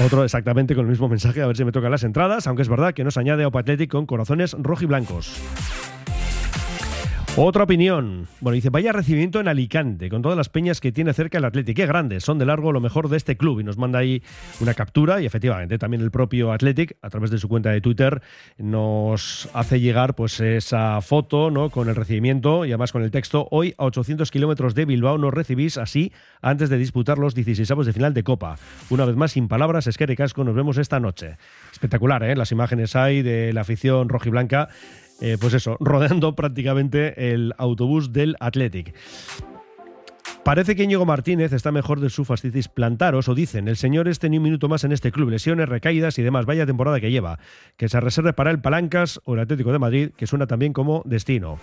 Otro 0.04 0.24
exactamente 0.24 0.74
con 0.74 0.84
el 0.84 0.90
mismo 0.90 1.08
mensaje, 1.08 1.42
a 1.42 1.46
ver 1.46 1.56
si 1.56 1.64
me 1.64 1.72
tocan 1.72 1.90
las 1.90 2.02
entradas, 2.02 2.46
aunque 2.46 2.62
es 2.62 2.68
verdad 2.68 2.94
que 2.94 3.04
nos 3.04 3.16
añade 3.16 3.44
Aupa 3.44 3.60
Athletic 3.60 3.90
con 3.90 4.06
corazones 4.06 4.56
rojiblancos. 4.58 5.40
Otra 7.36 7.64
opinión. 7.64 8.28
Bueno, 8.40 8.54
dice, 8.54 8.70
vaya 8.70 8.92
recibimiento 8.92 9.40
en 9.40 9.48
Alicante, 9.48 10.08
con 10.08 10.22
todas 10.22 10.38
las 10.38 10.48
peñas 10.48 10.80
que 10.80 10.92
tiene 10.92 11.12
cerca 11.12 11.38
el 11.38 11.44
Atlético. 11.44 11.74
Qué 11.78 11.84
grandes, 11.84 12.22
son 12.22 12.38
de 12.38 12.46
largo 12.46 12.70
lo 12.70 12.80
mejor 12.80 13.08
de 13.08 13.16
este 13.16 13.36
club. 13.36 13.58
Y 13.58 13.64
nos 13.64 13.76
manda 13.76 13.98
ahí 13.98 14.22
una 14.60 14.72
captura 14.74 15.20
y 15.20 15.26
efectivamente 15.26 15.76
también 15.76 16.00
el 16.00 16.12
propio 16.12 16.52
Athletic, 16.52 16.96
a 17.02 17.10
través 17.10 17.32
de 17.32 17.38
su 17.38 17.48
cuenta 17.48 17.70
de 17.70 17.80
Twitter, 17.80 18.22
nos 18.56 19.48
hace 19.52 19.80
llegar 19.80 20.14
pues 20.14 20.38
esa 20.38 21.00
foto 21.00 21.50
¿no? 21.50 21.70
con 21.70 21.88
el 21.88 21.96
recibimiento 21.96 22.64
y 22.66 22.70
además 22.70 22.92
con 22.92 23.02
el 23.02 23.10
texto, 23.10 23.48
hoy 23.50 23.74
a 23.78 23.84
800 23.86 24.30
kilómetros 24.30 24.76
de 24.76 24.84
Bilbao 24.84 25.18
nos 25.18 25.34
recibís 25.34 25.76
así 25.76 26.12
antes 26.40 26.70
de 26.70 26.78
disputar 26.78 27.18
los 27.18 27.34
16 27.34 27.68
de 27.84 27.92
final 27.92 28.14
de 28.14 28.22
Copa. 28.22 28.58
Una 28.90 29.06
vez 29.06 29.16
más, 29.16 29.32
sin 29.32 29.48
palabras, 29.48 29.88
Esquere 29.88 30.14
Casco, 30.14 30.44
nos 30.44 30.54
vemos 30.54 30.78
esta 30.78 31.00
noche. 31.00 31.36
Espectacular, 31.72 32.22
¿eh? 32.22 32.36
Las 32.36 32.52
imágenes 32.52 32.94
hay 32.94 33.22
de 33.22 33.52
la 33.52 33.62
afición 33.62 34.08
rojiblanca 34.08 34.68
eh, 35.24 35.38
pues 35.40 35.54
eso, 35.54 35.78
rodeando 35.80 36.36
prácticamente 36.36 37.32
el 37.32 37.54
autobús 37.56 38.12
del 38.12 38.36
Athletic. 38.40 38.94
Parece 40.44 40.76
que 40.76 40.82
Íñigo 40.82 41.06
Martínez 41.06 41.54
está 41.54 41.72
mejor 41.72 42.00
de 42.00 42.10
su 42.10 42.26
fascitis 42.26 42.68
plantaros, 42.68 43.30
o 43.30 43.34
dicen, 43.34 43.66
el 43.66 43.78
señor 43.78 44.06
este 44.06 44.28
ni 44.28 44.36
un 44.36 44.42
minuto 44.42 44.68
más 44.68 44.84
en 44.84 44.92
este 44.92 45.12
club, 45.12 45.30
lesiones, 45.30 45.66
recaídas 45.66 46.18
y 46.18 46.22
demás, 46.22 46.44
vaya 46.44 46.66
temporada 46.66 47.00
que 47.00 47.10
lleva, 47.10 47.38
que 47.78 47.88
se 47.88 47.98
reserve 48.00 48.34
para 48.34 48.50
el 48.50 48.60
Palancas 48.60 49.18
o 49.24 49.32
el 49.32 49.40
Atlético 49.40 49.72
de 49.72 49.78
Madrid, 49.78 50.10
que 50.14 50.26
suena 50.26 50.46
también 50.46 50.74
como 50.74 51.00
destino. 51.06 51.58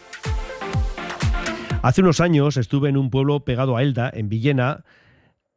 Hace 1.84 2.02
unos 2.02 2.20
años 2.20 2.58
estuve 2.58 2.90
en 2.90 2.98
un 2.98 3.12
pueblo 3.12 3.42
pegado 3.42 3.78
a 3.78 3.84
Elda, 3.84 4.10
en 4.12 4.28
Villena, 4.28 4.86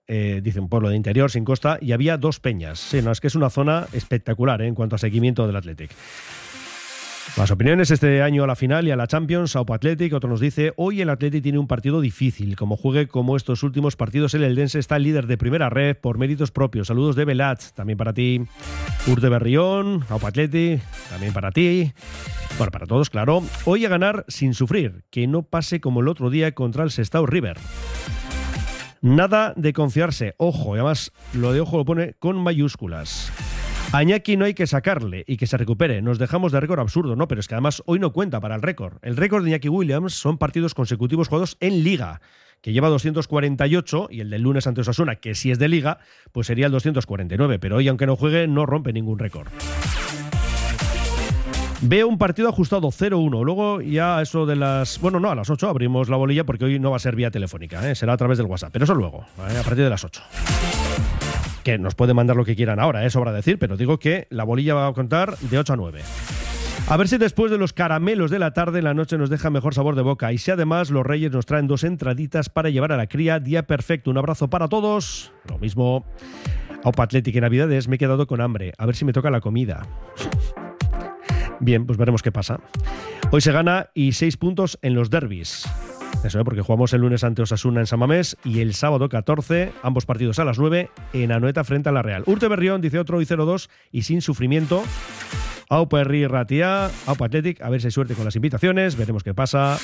eh, 0.06 0.40
dice 0.44 0.60
un 0.60 0.68
pueblo 0.68 0.90
de 0.90 0.96
interior, 0.96 1.30
sin 1.30 1.46
costa, 1.46 1.78
y 1.80 1.92
había 1.92 2.18
dos 2.18 2.38
peñas. 2.38 2.80
Sí, 2.80 3.00
no, 3.00 3.12
es 3.12 3.22
que 3.22 3.28
es 3.28 3.34
una 3.34 3.48
zona 3.48 3.86
espectacular 3.94 4.60
¿eh? 4.60 4.66
en 4.66 4.74
cuanto 4.74 4.96
a 4.96 4.98
seguimiento 4.98 5.46
del 5.46 5.56
Athletic. 5.56 5.90
Las 7.36 7.50
opiniones 7.50 7.90
este 7.90 8.22
año 8.22 8.44
a 8.44 8.46
la 8.46 8.54
final 8.54 8.86
y 8.86 8.92
a 8.92 8.96
la 8.96 9.08
Champions, 9.08 9.56
Aupa 9.56 9.74
Athletic, 9.74 10.12
otro 10.12 10.30
nos 10.30 10.38
dice, 10.38 10.72
hoy 10.76 11.00
el 11.00 11.10
Athletic 11.10 11.42
tiene 11.42 11.58
un 11.58 11.66
partido 11.66 12.00
difícil, 12.00 12.54
como 12.54 12.76
juegue 12.76 13.08
como 13.08 13.36
estos 13.36 13.64
últimos 13.64 13.96
partidos, 13.96 14.34
el 14.34 14.44
Eldense 14.44 14.78
está 14.78 14.96
el 14.96 15.02
líder 15.02 15.26
de 15.26 15.36
primera 15.36 15.68
red 15.68 15.96
por 15.96 16.16
méritos 16.16 16.52
propios. 16.52 16.86
Saludos 16.86 17.16
de 17.16 17.24
Velat, 17.24 17.60
también 17.74 17.96
para 17.96 18.12
ti. 18.12 18.40
Urte 19.08 19.28
Berrión, 19.28 20.04
Aupa 20.10 20.28
Athletic, 20.28 20.80
también 21.10 21.32
para 21.32 21.50
ti. 21.50 21.92
Bueno, 22.56 22.70
para 22.70 22.86
todos, 22.86 23.10
claro. 23.10 23.42
Hoy 23.64 23.84
a 23.84 23.88
ganar 23.88 24.24
sin 24.28 24.54
sufrir, 24.54 25.02
que 25.10 25.26
no 25.26 25.42
pase 25.42 25.80
como 25.80 26.00
el 26.00 26.08
otro 26.08 26.30
día 26.30 26.52
contra 26.52 26.84
el 26.84 26.92
Sestao 26.92 27.26
River. 27.26 27.56
Nada 29.00 29.54
de 29.56 29.72
confiarse, 29.72 30.34
ojo, 30.36 30.76
y 30.76 30.78
además 30.78 31.10
lo 31.32 31.52
de 31.52 31.60
ojo 31.60 31.78
lo 31.78 31.84
pone 31.84 32.14
con 32.20 32.36
mayúsculas. 32.36 33.32
Añaki 33.94 34.36
no 34.36 34.44
hay 34.44 34.54
que 34.54 34.66
sacarle 34.66 35.22
y 35.28 35.36
que 35.36 35.46
se 35.46 35.56
recupere. 35.56 36.02
Nos 36.02 36.18
dejamos 36.18 36.50
de 36.50 36.58
récord 36.58 36.80
absurdo, 36.80 37.14
¿no? 37.14 37.28
Pero 37.28 37.40
es 37.40 37.46
que 37.46 37.54
además 37.54 37.80
hoy 37.86 38.00
no 38.00 38.12
cuenta 38.12 38.40
para 38.40 38.56
el 38.56 38.62
récord. 38.62 38.94
El 39.02 39.16
récord 39.16 39.44
de 39.44 39.50
Iñaki 39.50 39.68
Williams 39.68 40.14
son 40.14 40.36
partidos 40.36 40.74
consecutivos 40.74 41.28
jugados 41.28 41.56
en 41.60 41.84
Liga, 41.84 42.20
que 42.60 42.72
lleva 42.72 42.88
248, 42.88 44.08
y 44.10 44.20
el 44.20 44.30
del 44.30 44.42
lunes 44.42 44.66
ante 44.66 44.80
Osasuna, 44.80 45.14
que 45.16 45.36
si 45.36 45.52
es 45.52 45.60
de 45.60 45.68
Liga, 45.68 45.98
pues 46.32 46.48
sería 46.48 46.66
el 46.66 46.72
249. 46.72 47.60
Pero 47.60 47.76
hoy, 47.76 47.86
aunque 47.86 48.06
no 48.06 48.16
juegue, 48.16 48.48
no 48.48 48.66
rompe 48.66 48.92
ningún 48.92 49.20
récord. 49.20 49.46
Veo 51.82 52.08
un 52.08 52.18
partido 52.18 52.48
ajustado 52.48 52.88
0-1. 52.88 53.44
Luego 53.44 53.80
ya 53.80 54.20
eso 54.20 54.44
de 54.44 54.56
las... 54.56 54.98
Bueno, 55.00 55.20
no, 55.20 55.30
a 55.30 55.36
las 55.36 55.50
8 55.50 55.68
abrimos 55.68 56.08
la 56.08 56.16
bolilla 56.16 56.42
porque 56.42 56.64
hoy 56.64 56.80
no 56.80 56.90
va 56.90 56.96
a 56.96 57.00
ser 57.00 57.14
vía 57.14 57.30
telefónica, 57.30 57.88
¿eh? 57.88 57.94
será 57.94 58.14
a 58.14 58.16
través 58.16 58.38
del 58.38 58.48
WhatsApp. 58.48 58.70
Pero 58.72 58.86
eso 58.86 58.94
luego, 58.96 59.24
a 59.38 59.62
partir 59.62 59.84
de 59.84 59.90
las 59.90 60.02
8 60.02 60.20
que 61.64 61.78
nos 61.78 61.94
pueden 61.94 62.14
mandar 62.14 62.36
lo 62.36 62.44
que 62.44 62.54
quieran 62.54 62.78
ahora, 62.78 63.04
es 63.04 63.14
sobra 63.14 63.32
decir, 63.32 63.58
pero 63.58 63.76
digo 63.76 63.98
que 63.98 64.28
la 64.30 64.44
bolilla 64.44 64.74
va 64.74 64.86
a 64.86 64.92
contar 64.92 65.36
de 65.38 65.58
8 65.58 65.72
a 65.72 65.76
9. 65.76 66.00
A 66.86 66.96
ver 66.98 67.08
si 67.08 67.16
después 67.16 67.50
de 67.50 67.56
los 67.56 67.72
caramelos 67.72 68.30
de 68.30 68.38
la 68.38 68.52
tarde 68.52 68.82
la 68.82 68.92
noche 68.92 69.16
nos 69.16 69.30
deja 69.30 69.48
mejor 69.48 69.74
sabor 69.74 69.96
de 69.96 70.02
boca 70.02 70.32
y 70.32 70.38
si 70.38 70.50
además 70.50 70.90
los 70.90 71.04
Reyes 71.04 71.32
nos 71.32 71.46
traen 71.46 71.66
dos 71.66 71.82
entraditas 71.82 72.50
para 72.50 72.68
llevar 72.68 72.92
a 72.92 72.98
la 72.98 73.06
cría, 73.06 73.40
día 73.40 73.66
perfecto. 73.66 74.10
Un 74.10 74.18
abrazo 74.18 74.50
para 74.50 74.68
todos. 74.68 75.32
Lo 75.48 75.58
mismo. 75.58 76.04
Opa 76.82 77.04
Atlético 77.04 77.38
y 77.38 77.40
Navidades, 77.40 77.88
me 77.88 77.96
he 77.96 77.98
quedado 77.98 78.26
con 78.26 78.42
hambre. 78.42 78.74
A 78.76 78.84
ver 78.84 78.94
si 78.94 79.06
me 79.06 79.14
toca 79.14 79.30
la 79.30 79.40
comida. 79.40 79.86
Bien, 81.58 81.86
pues 81.86 81.96
veremos 81.96 82.22
qué 82.22 82.30
pasa. 82.30 82.60
Hoy 83.30 83.40
se 83.40 83.52
gana 83.52 83.88
y 83.94 84.12
seis 84.12 84.36
puntos 84.36 84.78
en 84.82 84.94
los 84.94 85.08
derbis. 85.08 85.66
¿Eh? 86.32 86.44
porque 86.44 86.62
jugamos 86.62 86.92
el 86.94 87.02
lunes 87.02 87.22
ante 87.22 87.42
Osasuna 87.42 87.80
en 87.80 87.86
Samamés 87.86 88.36
y 88.44 88.60
el 88.60 88.72
sábado 88.72 89.10
14, 89.10 89.72
ambos 89.82 90.06
partidos 90.06 90.38
a 90.38 90.44
las 90.44 90.58
9, 90.58 90.88
en 91.12 91.32
Anoeta 91.32 91.64
frente 91.64 91.90
a 91.90 91.92
la 91.92 92.00
Real. 92.00 92.22
Urte 92.26 92.48
Berrión 92.48 92.80
dice 92.80 92.98
otro 92.98 93.20
y 93.20 93.26
0-2 93.26 93.68
y 93.92 94.02
sin 94.02 94.22
sufrimiento. 94.22 94.82
Aupa 95.68 96.00
Herri 96.00 96.26
Ratia, 96.26 96.90
Aupa 97.06 97.26
Athletic, 97.26 97.60
a 97.60 97.68
ver 97.68 97.80
si 97.80 97.88
hay 97.88 97.90
suerte 97.90 98.14
con 98.14 98.24
las 98.24 98.36
invitaciones, 98.36 98.96
veremos 98.96 99.22
qué 99.22 99.34
pasa. 99.34 99.78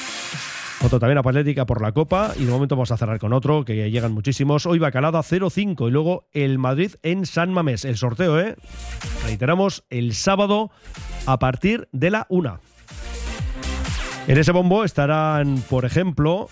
Otro 0.83 0.98
también 0.98 1.18
Aupa 1.18 1.29
Atlética 1.29 1.66
por 1.66 1.83
la 1.83 1.92
Copa 1.92 2.33
y 2.38 2.46
de 2.46 2.50
momento 2.50 2.74
vamos 2.74 2.90
a 2.90 2.96
cerrar 2.96 3.18
con 3.18 3.35
otro 3.35 3.66
que 3.66 3.90
llegan 3.90 4.12
muchísimos. 4.12 4.64
Hoy 4.64 4.79
Bacalada 4.79 5.20
0-5 5.20 5.88
y 5.88 5.90
luego 5.90 6.26
el 6.33 6.59
Madrid 6.59 6.92
en 7.03 7.26
San 7.26 7.53
Mamés. 7.53 7.85
El 7.85 7.98
sorteo, 7.98 8.40
¿eh? 8.40 8.57
Reiteramos, 9.26 9.85
el 9.90 10.14
sábado 10.14 10.70
a 11.26 11.38
partir 11.38 11.88
de 11.92 12.11
la 12.11 12.26
1. 12.31 12.69
En 14.26 14.38
ese 14.38 14.52
bombo 14.52 14.85
estarán, 14.85 15.62
por 15.68 15.85
ejemplo, 15.85 16.48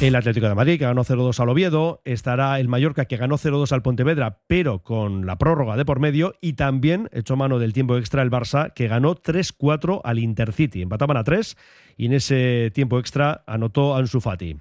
el 0.00 0.14
Atlético 0.14 0.46
de 0.46 0.54
Madrid, 0.54 0.78
que 0.78 0.84
ganó 0.84 1.04
0-2 1.04 1.40
al 1.40 1.48
Oviedo, 1.48 2.02
estará 2.04 2.60
el 2.60 2.68
Mallorca, 2.68 3.06
que 3.06 3.16
ganó 3.16 3.38
0-2 3.38 3.72
al 3.72 3.80
Pontevedra, 3.80 4.40
pero 4.46 4.82
con 4.82 5.24
la 5.24 5.38
prórroga 5.38 5.76
de 5.76 5.86
por 5.86 6.00
medio, 6.00 6.34
y 6.42 6.52
también 6.52 7.08
echó 7.12 7.34
mano 7.34 7.58
del 7.58 7.72
tiempo 7.72 7.96
extra 7.96 8.22
el 8.22 8.30
Barça, 8.30 8.74
que 8.74 8.88
ganó 8.88 9.14
3-4 9.14 10.02
al 10.04 10.18
Intercity. 10.18 10.82
Empataban 10.82 11.16
a 11.16 11.24
3 11.24 11.56
y 11.96 12.06
en 12.06 12.12
ese 12.12 12.70
tiempo 12.74 12.98
extra 12.98 13.42
anotó 13.46 13.96
Ansu 13.96 14.20
Fati. 14.20 14.58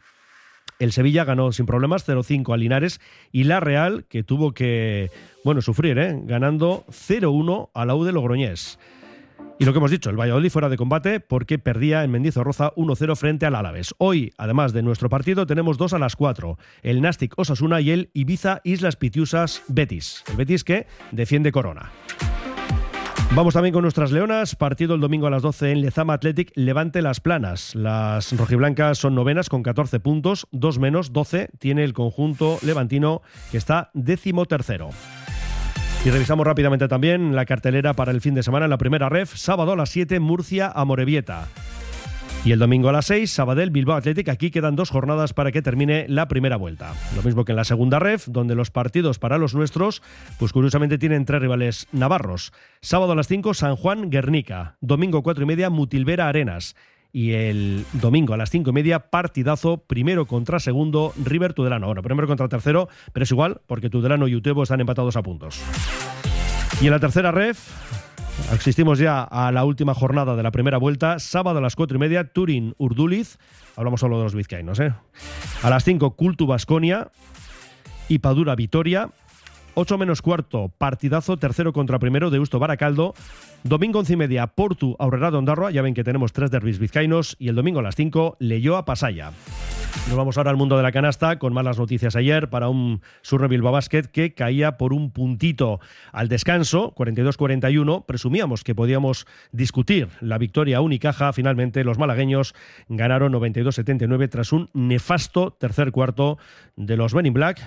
El 0.80 0.94
Sevilla 0.94 1.26
ganó 1.26 1.52
sin 1.52 1.66
problemas 1.66 2.08
0-5 2.08 2.54
al 2.54 2.60
Linares 2.62 3.02
y 3.32 3.44
la 3.44 3.60
Real, 3.60 4.06
que 4.08 4.24
tuvo 4.24 4.54
que, 4.54 5.10
bueno, 5.44 5.62
sufrir, 5.62 5.98
¿eh? 5.98 6.18
ganando 6.24 6.86
0-1 6.90 7.72
a 7.74 7.86
la 7.86 7.96
U 7.96 8.06
de 8.06 8.14
Logroñés. 8.14 8.80
Y 9.58 9.64
lo 9.64 9.72
que 9.72 9.78
hemos 9.78 9.92
dicho, 9.92 10.10
el 10.10 10.20
Valladolid 10.20 10.50
fuera 10.50 10.68
de 10.68 10.76
combate 10.76 11.22
porque 11.22 11.60
perdía 11.60 12.04
en 12.04 12.12
Mendizorroza 12.12 12.74
1-0 12.76 13.16
frente 13.16 13.46
al 13.46 13.56
Álaves. 13.56 13.96
Hoy, 13.98 14.34
además 14.38 14.74
de 14.74 14.84
nuestro 14.84 15.08
partido, 15.08 15.46
tenemos 15.46 15.78
dos 15.78 15.94
a 15.94 16.00
las 16.00 16.18
4. 16.18 16.58
El 16.84 17.02
Nastic 17.02 17.34
Osasuna 17.38 17.80
y 17.80 17.92
el 17.92 18.10
Ibiza 18.14 18.60
Islas 18.66 18.98
Pitiusas 18.98 19.64
Betis. 19.70 20.24
El 20.28 20.36
Betis 20.36 20.66
que 20.66 20.88
defiende 21.12 21.54
Corona. 21.54 21.92
Vamos 23.34 23.54
también 23.54 23.74
con 23.74 23.82
nuestras 23.82 24.12
leonas. 24.12 24.56
Partido 24.56 24.96
el 24.96 25.02
domingo 25.02 25.28
a 25.28 25.30
las 25.30 25.42
12 25.42 25.72
en 25.72 25.82
Lezama 25.82 26.14
Athletic. 26.14 26.52
Levante 26.56 27.02
las 27.02 27.20
planas. 27.20 27.76
Las 27.76 28.38
rojiblancas 28.38 28.98
son 28.98 29.16
novenas 29.16 29.50
con 29.50 29.64
14 29.64 30.00
puntos. 30.00 30.48
Dos 30.52 30.80
menos, 30.80 31.14
12 31.14 31.50
tiene 31.60 31.84
el 31.84 31.94
conjunto 31.94 32.60
levantino 32.62 33.22
que 33.52 33.58
está 33.58 33.90
décimo 33.94 34.46
tercero. 34.46 34.90
Y 36.06 36.12
revisamos 36.12 36.46
rápidamente 36.46 36.88
también 36.88 37.36
la 37.36 37.46
cartelera 37.46 37.96
para 37.96 38.12
el 38.12 38.22
fin 38.22 38.36
de 38.36 38.44
semana 38.44 38.66
en 38.66 38.70
la 38.70 38.78
primera 38.78 39.10
ref. 39.10 39.36
Sábado 39.36 39.72
a 39.72 39.76
las 39.76 39.90
7, 39.90 40.20
Murcia 40.20 40.72
a 40.72 40.86
Morevieta. 40.86 41.48
Y 42.46 42.52
el 42.52 42.60
domingo 42.60 42.90
a 42.90 42.92
las 42.92 43.08
6, 43.08 43.32
Sabadell, 43.32 43.72
Bilbao 43.72 43.98
Athletic. 43.98 44.30
Aquí 44.30 44.52
quedan 44.52 44.76
dos 44.76 44.92
jornadas 44.92 45.34
para 45.34 45.52
que 45.52 45.64
termine 45.64 46.06
la 46.08 46.28
primera 46.28 46.58
vuelta. 46.58 46.94
Lo 47.16 47.24
mismo 47.24 47.44
que 47.44 47.54
en 47.54 47.56
la 47.56 47.64
segunda 47.64 47.98
ref, 47.98 48.28
donde 48.28 48.54
los 48.54 48.70
partidos 48.70 49.18
para 49.18 49.40
los 49.40 49.56
nuestros, 49.56 50.04
pues 50.38 50.54
curiosamente 50.54 51.00
tienen 51.00 51.26
tres 51.26 51.42
rivales 51.42 51.88
navarros. 51.92 52.54
Sábado 52.82 53.14
a 53.14 53.16
las 53.16 53.28
5, 53.28 53.56
San 53.56 53.76
Juan, 53.76 54.12
Guernica. 54.12 54.78
Domingo 54.82 55.24
4 55.24 55.44
y 55.44 55.48
media, 55.48 55.72
Mutilvera 55.72 56.30
Arenas 56.30 56.76
y 57.16 57.32
el 57.32 57.86
domingo 57.94 58.34
a 58.34 58.38
las 58.38 58.50
cinco 58.50 58.72
y 58.72 58.74
media, 58.74 59.10
partidazo, 59.10 59.78
primero 59.78 60.26
contra 60.26 60.60
segundo, 60.60 61.14
River 61.16 61.54
Tudelano. 61.54 61.86
Bueno, 61.86 62.02
primero 62.02 62.28
contra 62.28 62.50
tercero, 62.50 62.90
pero 63.14 63.24
es 63.24 63.32
igual, 63.32 63.62
porque 63.68 63.90
Tudelano 63.90 64.28
y 64.28 64.36
Utebo 64.36 64.64
están 64.64 64.82
empatados 64.82 65.16
a 65.16 65.24
puntos. 65.24 65.62
Y 66.82 66.88
en 66.88 66.92
la 66.92 67.00
tercera 67.00 67.32
ref, 67.32 67.58
asistimos 68.52 69.00
ya 69.00 69.24
a 69.24 69.50
la 69.54 69.64
última 69.64 69.94
jornada 69.94 70.36
de 70.36 70.44
la 70.44 70.52
primera 70.52 70.78
vuelta, 70.78 71.18
sábado 71.20 71.60
a 71.60 71.62
las 71.62 71.78
cuatro 71.78 71.96
y 71.96 72.02
media, 72.02 72.26
Turín 72.26 72.76
Urduliz, 72.80 73.38
hablamos 73.78 74.02
solo 74.02 74.18
de 74.18 74.26
los 74.26 74.36
vizcaínos, 74.36 74.78
¿eh? 74.82 74.92
A 75.64 75.70
las 75.70 75.86
cinco, 75.86 76.18
Cultu 76.18 76.48
Basconia 76.48 77.12
y 78.10 78.20
Padura 78.20 78.58
Vitoria. 78.58 79.12
8 79.76 79.98
menos 79.98 80.22
cuarto, 80.22 80.72
partidazo, 80.78 81.38
tercero 81.38 81.74
contra 81.74 82.00
primero 82.00 82.30
de 82.30 82.40
Usto 82.40 82.60
Baracaldo. 82.60 83.14
Domingo 83.64 84.00
once 84.00 84.14
y 84.14 84.16
media, 84.16 84.48
Portu 84.48 84.96
Aurrera 85.00 85.30
Ondarroa. 85.30 85.72
Ya 85.72 85.82
ven 85.82 85.94
que 85.94 86.04
tenemos 86.04 86.32
tres 86.32 86.50
derbis 86.50 86.80
vizcaínos. 86.80 87.36
Y 87.40 87.50
el 87.50 87.56
domingo 87.56 87.80
a 87.80 87.84
las 87.84 87.96
5, 87.96 88.38
a 88.78 88.86
Pasaya. 88.86 89.32
Nos 90.08 90.16
vamos 90.16 90.38
ahora 90.38 90.52
al 90.52 90.58
mundo 90.58 90.78
de 90.78 90.84
la 90.84 90.92
canasta 90.92 91.40
con 91.40 91.52
malas 91.54 91.78
noticias 91.78 92.16
ayer 92.16 92.50
para 92.50 92.70
un 92.70 93.02
Surre 93.22 93.48
Bilbao 93.48 93.74
Basket 93.74 94.04
que 94.04 94.34
caía 94.34 94.78
por 94.78 94.94
un 94.94 95.12
puntito 95.12 95.80
al 96.12 96.30
descanso, 96.30 96.94
42-41. 96.96 98.06
Presumíamos 98.06 98.64
que 98.64 98.76
podíamos 98.76 99.26
discutir 99.52 100.10
la 100.22 100.38
victoria 100.38 100.80
Unicaja. 100.80 101.34
Finalmente 101.34 101.84
los 101.84 101.98
malagueños 101.98 102.54
ganaron 102.88 103.34
92-79 103.34 104.30
tras 104.30 104.54
un 104.54 104.70
nefasto 104.74 105.52
tercer 105.52 105.92
cuarto 105.92 106.38
de 106.76 106.98
los 106.98 107.14
Men 107.14 107.26
in 107.26 107.34
Black 107.34 107.60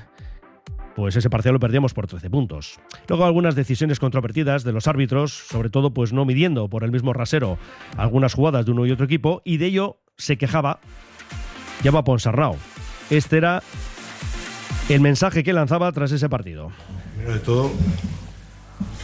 pues 0.99 1.15
ese 1.15 1.31
parcial 1.31 1.55
lo 1.55 1.61
perdíamos 1.61 1.95
por 1.95 2.09
13 2.09 2.29
puntos. 2.29 2.81
Luego 3.07 3.25
algunas 3.25 3.55
decisiones 3.55 4.01
controvertidas 4.01 4.65
de 4.65 4.73
los 4.73 4.89
árbitros, 4.89 5.33
sobre 5.33 5.71
todo 5.71 5.95
pues 5.95 6.13
no 6.13 6.25
midiendo 6.25 6.67
por 6.67 6.83
el 6.83 6.91
mismo 6.91 7.13
rasero 7.13 7.57
algunas 7.97 8.35
jugadas 8.35 8.67
de 8.67 8.73
uno 8.73 8.85
y 8.85 8.91
otro 8.91 9.05
equipo, 9.05 9.41
y 9.45 9.59
de 9.59 9.67
ello 9.67 9.99
se 10.17 10.37
quejaba 10.37 10.81
Llama 11.85 12.03
Ponsarrao. 12.03 12.57
Este 13.11 13.37
era 13.37 13.63
el 14.89 15.01
mensaje 15.01 15.45
que 15.45 15.53
lanzaba 15.53 15.93
tras 15.93 16.11
ese 16.11 16.29
partido. 16.29 16.73
Primero 17.15 17.35
de 17.35 17.41
todo, 17.45 17.71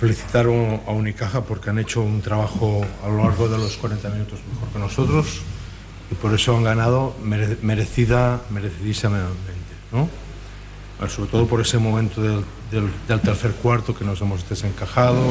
felicitar 0.01 0.47
a 0.47 0.91
Unicaja 0.91 1.43
porque 1.43 1.71
han 1.71 1.79
hecho 1.79 2.03
un 2.03 2.21
trabajo 2.23 2.85
a 3.05 3.09
lo 3.09 3.19
largo 3.19 3.49
de 3.49 3.57
los 3.57 3.77
40 3.77 4.11
minutos 4.11 4.41
mejor 4.53 4.69
que 4.71 4.79
nosotros 4.81 5.43
y 6.11 6.17
por 6.17 6.35
eso 6.35 6.57
han 6.57 6.65
ganado 6.65 7.15
merecida, 7.23 8.43
merecidísimamente. 8.51 9.31
¿no? 9.93 10.24
Sobre 11.09 11.31
todo 11.31 11.47
por 11.47 11.61
ese 11.61 11.79
momento 11.79 12.23
del, 12.23 13.21
tercer 13.21 13.53
cuarto 13.53 13.95
que 13.95 14.05
nos 14.05 14.21
hemos 14.21 14.49
desencajado, 14.49 15.23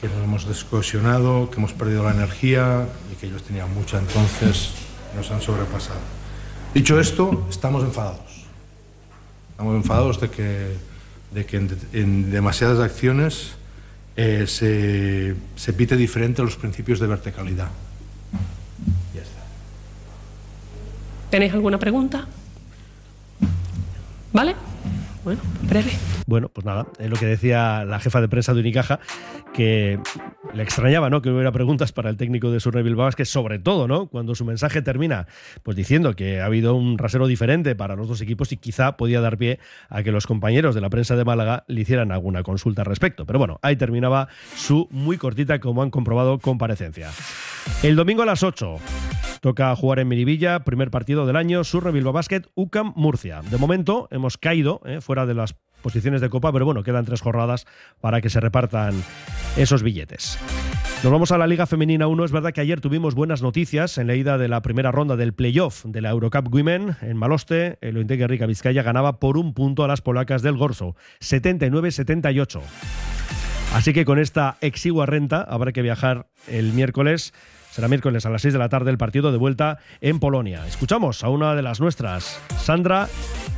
que 0.00 0.08
nos 0.08 0.24
hemos 0.24 0.46
descohesionado, 0.46 1.50
que 1.50 1.56
hemos 1.56 1.72
perdido 1.72 2.04
la 2.04 2.12
energía 2.12 2.88
y 3.12 3.16
que 3.16 3.26
ellos 3.26 3.42
tenían 3.42 3.72
mucha 3.74 3.98
entonces 3.98 4.70
nos 5.16 5.30
han 5.30 5.40
sobrepasado. 5.40 6.00
Dicho 6.72 6.98
esto, 7.00 7.46
estamos 7.50 7.82
enfadados. 7.82 8.46
Estamos 9.50 9.76
enfadados 9.76 10.20
de 10.20 10.30
que, 10.30 10.76
de 11.34 11.44
que 11.44 11.56
en, 11.92 12.30
demasiadas 12.30 12.78
acciones 12.78 13.52
eh, 14.16 14.46
se, 14.46 15.34
se 15.56 15.72
pite 15.72 15.96
diferente 15.96 16.40
a 16.40 16.44
los 16.44 16.56
principios 16.56 17.00
de 17.00 17.06
verticalidad. 17.06 17.68
Ya. 19.14 19.22
¿Tenéis 21.30 21.52
alguna 21.52 21.78
pregunta? 21.78 22.26
¿Vale? 24.32 24.54
bueno, 25.24 25.40
breve. 25.62 25.90
Bueno, 26.26 26.48
pues 26.48 26.64
nada, 26.64 26.86
es 26.98 27.10
lo 27.10 27.16
que 27.16 27.26
decía 27.26 27.84
la 27.84 28.00
jefa 28.00 28.20
de 28.20 28.28
prensa 28.28 28.54
de 28.54 28.60
Unicaja, 28.60 29.00
que 29.52 29.98
le 30.54 30.62
extrañaba 30.62 31.10
¿no? 31.10 31.20
que 31.20 31.30
hubiera 31.30 31.52
preguntas 31.52 31.92
para 31.92 32.08
el 32.08 32.16
técnico 32.16 32.50
de 32.50 32.60
Surrey 32.60 32.82
Bilbao, 32.82 33.10
que 33.10 33.24
sobre 33.24 33.58
todo 33.58 33.86
¿no? 33.86 34.06
cuando 34.06 34.34
su 34.34 34.44
mensaje 34.44 34.80
termina 34.80 35.26
pues 35.62 35.76
diciendo 35.76 36.14
que 36.14 36.40
ha 36.40 36.46
habido 36.46 36.74
un 36.74 36.96
rasero 36.96 37.26
diferente 37.26 37.74
para 37.74 37.96
los 37.96 38.08
dos 38.08 38.20
equipos 38.20 38.52
y 38.52 38.56
quizá 38.56 38.96
podía 38.96 39.20
dar 39.20 39.36
pie 39.36 39.58
a 39.88 40.02
que 40.02 40.12
los 40.12 40.26
compañeros 40.26 40.74
de 40.74 40.80
la 40.80 40.88
prensa 40.88 41.16
de 41.16 41.24
Málaga 41.24 41.64
le 41.66 41.80
hicieran 41.80 42.12
alguna 42.12 42.42
consulta 42.42 42.82
al 42.82 42.86
respecto. 42.86 43.26
Pero 43.26 43.38
bueno, 43.38 43.58
ahí 43.62 43.76
terminaba 43.76 44.28
su 44.54 44.88
muy 44.90 45.18
cortita, 45.18 45.58
como 45.58 45.82
han 45.82 45.90
comprobado, 45.90 46.38
comparecencia. 46.38 47.10
El 47.82 47.96
domingo 47.96 48.22
a 48.22 48.26
las 48.26 48.42
8 48.42 48.76
toca 49.40 49.74
jugar 49.74 49.98
en 49.98 50.08
Miribilla, 50.08 50.60
primer 50.60 50.90
partido 50.90 51.26
del 51.26 51.36
año, 51.36 51.64
Surre 51.64 51.92
Bilbao 51.92 52.12
Basket, 52.12 52.42
UCAM 52.54 52.92
Murcia. 52.96 53.40
De 53.50 53.56
momento 53.58 54.08
hemos 54.10 54.38
caído 54.38 54.80
¿eh? 54.84 55.00
fuera 55.00 55.26
de 55.26 55.34
las 55.34 55.54
posiciones 55.82 56.20
de 56.20 56.28
Copa, 56.28 56.52
pero 56.52 56.64
bueno, 56.64 56.82
quedan 56.82 57.04
tres 57.04 57.20
jornadas 57.20 57.66
para 58.00 58.20
que 58.20 58.30
se 58.30 58.40
repartan 58.40 58.94
esos 59.56 59.82
billetes. 59.82 60.38
Nos 61.02 61.10
vamos 61.10 61.32
a 61.32 61.38
la 61.38 61.46
Liga 61.46 61.66
Femenina 61.66 62.06
1. 62.06 62.24
Es 62.26 62.32
verdad 62.32 62.52
que 62.52 62.60
ayer 62.60 62.82
tuvimos 62.82 63.14
buenas 63.14 63.40
noticias 63.40 63.96
en 63.96 64.06
la 64.06 64.14
ida 64.14 64.36
de 64.36 64.48
la 64.48 64.60
primera 64.60 64.92
ronda 64.92 65.16
del 65.16 65.32
playoff 65.32 65.84
de 65.86 66.02
la 66.02 66.10
Eurocup 66.10 66.52
Women. 66.52 66.96
En 67.00 67.16
Maloste, 67.16 67.78
el 67.80 67.96
Ointegue 67.96 68.26
Rica 68.26 68.44
Vizcaya 68.44 68.82
ganaba 68.82 69.18
por 69.18 69.38
un 69.38 69.54
punto 69.54 69.82
a 69.82 69.88
las 69.88 70.02
polacas 70.02 70.42
del 70.42 70.58
Gorso, 70.58 70.96
79-78. 71.20 72.60
Así 73.72 73.92
que 73.94 74.04
con 74.04 74.18
esta 74.18 74.58
exigua 74.60 75.06
renta 75.06 75.40
habrá 75.42 75.72
que 75.72 75.80
viajar 75.80 76.26
el 76.48 76.72
miércoles. 76.74 77.32
Será 77.70 77.88
miércoles 77.88 78.26
a 78.26 78.30
las 78.30 78.42
6 78.42 78.52
de 78.52 78.58
la 78.58 78.68
tarde 78.68 78.90
el 78.90 78.98
partido 78.98 79.32
de 79.32 79.38
vuelta 79.38 79.78
en 80.00 80.18
Polonia. 80.18 80.66
Escuchamos 80.66 81.22
a 81.24 81.28
una 81.28 81.54
de 81.54 81.62
las 81.62 81.80
nuestras, 81.80 82.40
Sandra 82.58 83.08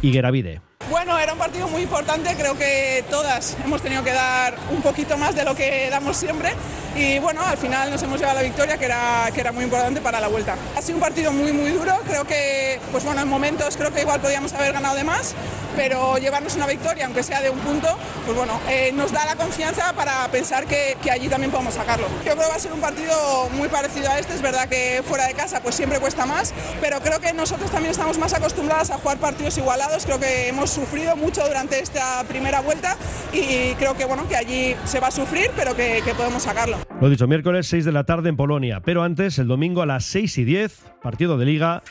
Higueravide. 0.02 0.71
Bueno, 0.90 1.18
era 1.18 1.32
un 1.32 1.38
partido 1.38 1.68
muy 1.68 1.82
importante, 1.82 2.34
creo 2.36 2.56
que 2.56 3.04
todas 3.08 3.56
hemos 3.64 3.80
tenido 3.80 4.02
que 4.02 4.12
dar 4.12 4.56
un 4.70 4.82
poquito 4.82 5.16
más 5.16 5.34
de 5.34 5.44
lo 5.44 5.54
que 5.54 5.88
damos 5.90 6.16
siempre 6.16 6.52
y 6.94 7.18
bueno, 7.20 7.40
al 7.40 7.56
final 7.56 7.90
nos 7.90 8.02
hemos 8.02 8.18
llevado 8.18 8.36
la 8.36 8.42
victoria 8.42 8.76
que 8.76 8.84
era, 8.84 9.30
que 9.32 9.40
era 9.40 9.52
muy 9.52 9.64
importante 9.64 10.00
para 10.00 10.20
la 10.20 10.28
vuelta. 10.28 10.56
Ha 10.76 10.82
sido 10.82 10.96
un 10.96 11.00
partido 11.00 11.32
muy 11.32 11.52
muy 11.52 11.70
duro, 11.70 11.98
creo 12.06 12.24
que 12.24 12.78
pues 12.90 13.04
bueno, 13.04 13.22
en 13.22 13.28
momentos 13.28 13.76
creo 13.76 13.92
que 13.92 14.02
igual 14.02 14.20
podíamos 14.20 14.52
haber 14.52 14.72
ganado 14.72 14.96
de 14.96 15.04
más, 15.04 15.34
pero 15.76 16.18
llevarnos 16.18 16.54
una 16.56 16.66
victoria, 16.66 17.06
aunque 17.06 17.22
sea 17.22 17.40
de 17.40 17.50
un 17.50 17.58
punto, 17.60 17.88
pues 18.26 18.36
bueno, 18.36 18.60
eh, 18.68 18.92
nos 18.92 19.12
da 19.12 19.24
la 19.24 19.36
confianza 19.36 19.92
para 19.94 20.28
pensar 20.28 20.66
que, 20.66 20.96
allí 21.10 21.28
también 21.28 21.50
podemos 21.50 21.74
sacarlo. 21.74 22.06
Yo 22.24 22.32
creo 22.32 22.44
que 22.44 22.48
va 22.48 22.56
a 22.56 22.58
ser 22.58 22.72
un 22.72 22.80
partido 22.80 23.48
muy 23.52 23.68
parecido 23.68 24.10
a 24.10 24.18
este, 24.18 24.34
es 24.34 24.42
verdad 24.42 24.68
que 24.68 25.02
fuera 25.06 25.26
de 25.26 25.34
casa 25.34 25.60
pues 25.60 25.74
siempre 25.74 25.98
cuesta 25.98 26.26
más, 26.26 26.52
pero 26.80 27.00
creo 27.00 27.20
que 27.20 27.32
nosotros 27.32 27.70
también 27.70 27.92
estamos 27.92 28.18
más 28.18 28.34
acostumbradas 28.34 28.90
a 28.90 28.98
jugar 28.98 29.18
partidos 29.18 29.56
igualados, 29.58 30.04
creo 30.04 30.20
que 30.20 30.48
hemos 30.48 30.71
sufrido 30.72 31.14
mucho 31.16 31.46
durante 31.46 31.78
esta 31.80 32.24
primera 32.24 32.62
vuelta 32.62 32.96
y 33.32 33.74
creo 33.74 33.94
que 33.94 34.06
bueno 34.06 34.26
que 34.26 34.36
allí 34.36 34.74
se 34.84 35.00
va 35.00 35.08
a 35.08 35.10
sufrir, 35.10 35.50
pero 35.54 35.76
que, 35.76 36.02
podemos 36.16 36.42
sacarlo. 36.42 36.78
Lo 37.00 37.10
dicho, 37.10 37.28
miércoles 37.28 37.66
6 37.68 37.84
de 37.84 37.92
la 37.92 38.04
tarde 38.04 38.30
en 38.30 38.36
Polonia, 38.36 38.80
pero 38.80 39.02
antes, 39.02 39.38
el 39.38 39.48
domingo 39.48 39.82
a 39.82 39.86
las 39.86 40.04
6 40.06 40.38
y 40.38 40.44
10, 40.44 40.84
partido 41.02 41.36
de 41.36 41.44
liga 41.44 41.82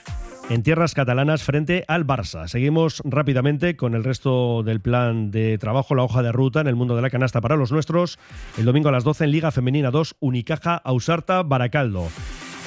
en 0.50 0.63
tierras 0.63 0.96
catalanas 0.96 1.44
frente 1.44 1.86
al 1.88 2.08
Barça. 2.08 2.48
Seguimos 2.48 3.02
rápidamente 3.06 3.76
con 3.76 3.94
el 3.94 4.04
resto 4.04 4.63
del 4.63 4.82
plan 4.82 5.30
de 5.30 5.58
trabajo, 5.60 5.94
la 5.94 6.04
hoja 6.04 6.24
de 6.24 6.32
ruta 6.32 6.62
en 6.62 6.67
el 6.67 6.76
mundo 6.76 6.96
de 6.96 7.04
la 7.04 7.12
canasta 7.12 7.39
para 7.39 7.56
los 7.56 7.72
nuestros. 7.72 8.17
El 8.58 8.65
domingo 8.65 8.89
a 8.89 8.91
las 8.91 9.04
12 9.04 9.26
en 9.26 9.32
Liga 9.32 9.52
Femenina 9.52 9.91
2, 9.91 10.15
Unicaja, 10.20 10.76
Ausarta, 10.76 11.44
Baracaldo. 11.44 12.08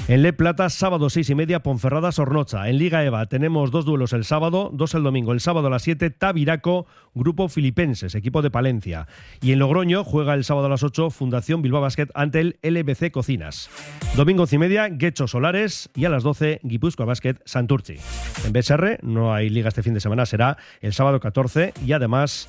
En 0.06 0.20
Le 0.20 0.34
Plata, 0.34 0.68
sábado 0.68 1.08
6 1.08 1.30
y 1.30 1.34
media, 1.34 1.62
Ponferrada, 1.62 2.12
Sornocha. 2.12 2.68
En 2.68 2.76
Liga 2.76 3.02
EVA 3.02 3.24
tenemos 3.24 3.70
dos 3.70 3.86
duelos 3.86 4.12
el 4.12 4.26
sábado, 4.26 4.70
dos 4.70 4.94
el 4.94 5.02
domingo. 5.02 5.32
El 5.32 5.40
sábado 5.40 5.68
a 5.68 5.70
las 5.70 5.80
7, 5.80 6.10
Tabiraco, 6.10 6.86
Grupo 7.14 7.48
Filipenses, 7.48 8.14
equipo 8.14 8.42
de 8.42 8.50
Palencia. 8.50 9.08
Y 9.40 9.52
en 9.52 9.60
Logroño 9.60 10.04
juega 10.04 10.34
el 10.34 10.44
sábado 10.44 10.66
a 10.66 10.68
las 10.68 10.82
8, 10.82 11.08
Fundación 11.08 11.62
Bilbao 11.62 11.80
Basket 11.80 12.08
ante 12.12 12.40
el 12.40 12.58
LBC 12.62 13.12
Cocinas. 13.12 13.70
Domingo 14.14 14.42
11 14.42 14.56
y 14.56 14.58
media, 14.58 14.88
Guecho 14.90 15.26
Solares. 15.26 15.88
Y 15.94 16.04
a 16.04 16.10
las 16.10 16.22
12, 16.22 16.60
Guipúzcoa 16.62 17.06
Basket, 17.06 17.36
Santurci. 17.46 17.96
En 18.44 18.52
BSR 18.52 18.98
no 19.00 19.32
hay 19.32 19.48
liga 19.48 19.68
este 19.68 19.82
fin 19.82 19.94
de 19.94 20.00
semana, 20.00 20.26
será 20.26 20.58
el 20.82 20.92
sábado 20.92 21.18
14 21.18 21.72
y 21.82 21.92
además 21.92 22.46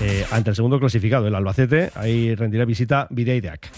eh, 0.00 0.24
ante 0.30 0.50
el 0.50 0.56
segundo 0.56 0.78
clasificado, 0.78 1.26
el 1.26 1.34
Albacete, 1.34 1.90
ahí 1.96 2.36
rendirá 2.36 2.64
visita 2.64 3.08
Videideac. 3.10 3.72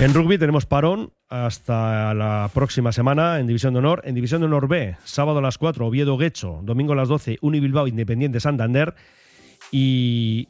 En 0.00 0.14
rugby 0.14 0.38
tenemos 0.38 0.64
parón 0.64 1.12
hasta 1.28 2.14
la 2.14 2.50
próxima 2.54 2.90
semana 2.90 3.38
en 3.38 3.46
División 3.46 3.74
de 3.74 3.80
Honor. 3.80 4.00
En 4.06 4.14
División 4.14 4.40
de 4.40 4.46
Honor 4.46 4.66
B, 4.66 4.96
sábado 5.04 5.40
a 5.40 5.42
las 5.42 5.58
4, 5.58 5.86
Oviedo 5.86 6.16
Guecho, 6.16 6.60
domingo 6.62 6.94
a 6.94 6.96
las 6.96 7.08
12, 7.08 7.36
Unibilbao 7.42 7.86
Independiente 7.86 8.40
Santander 8.40 8.94
y 9.70 10.48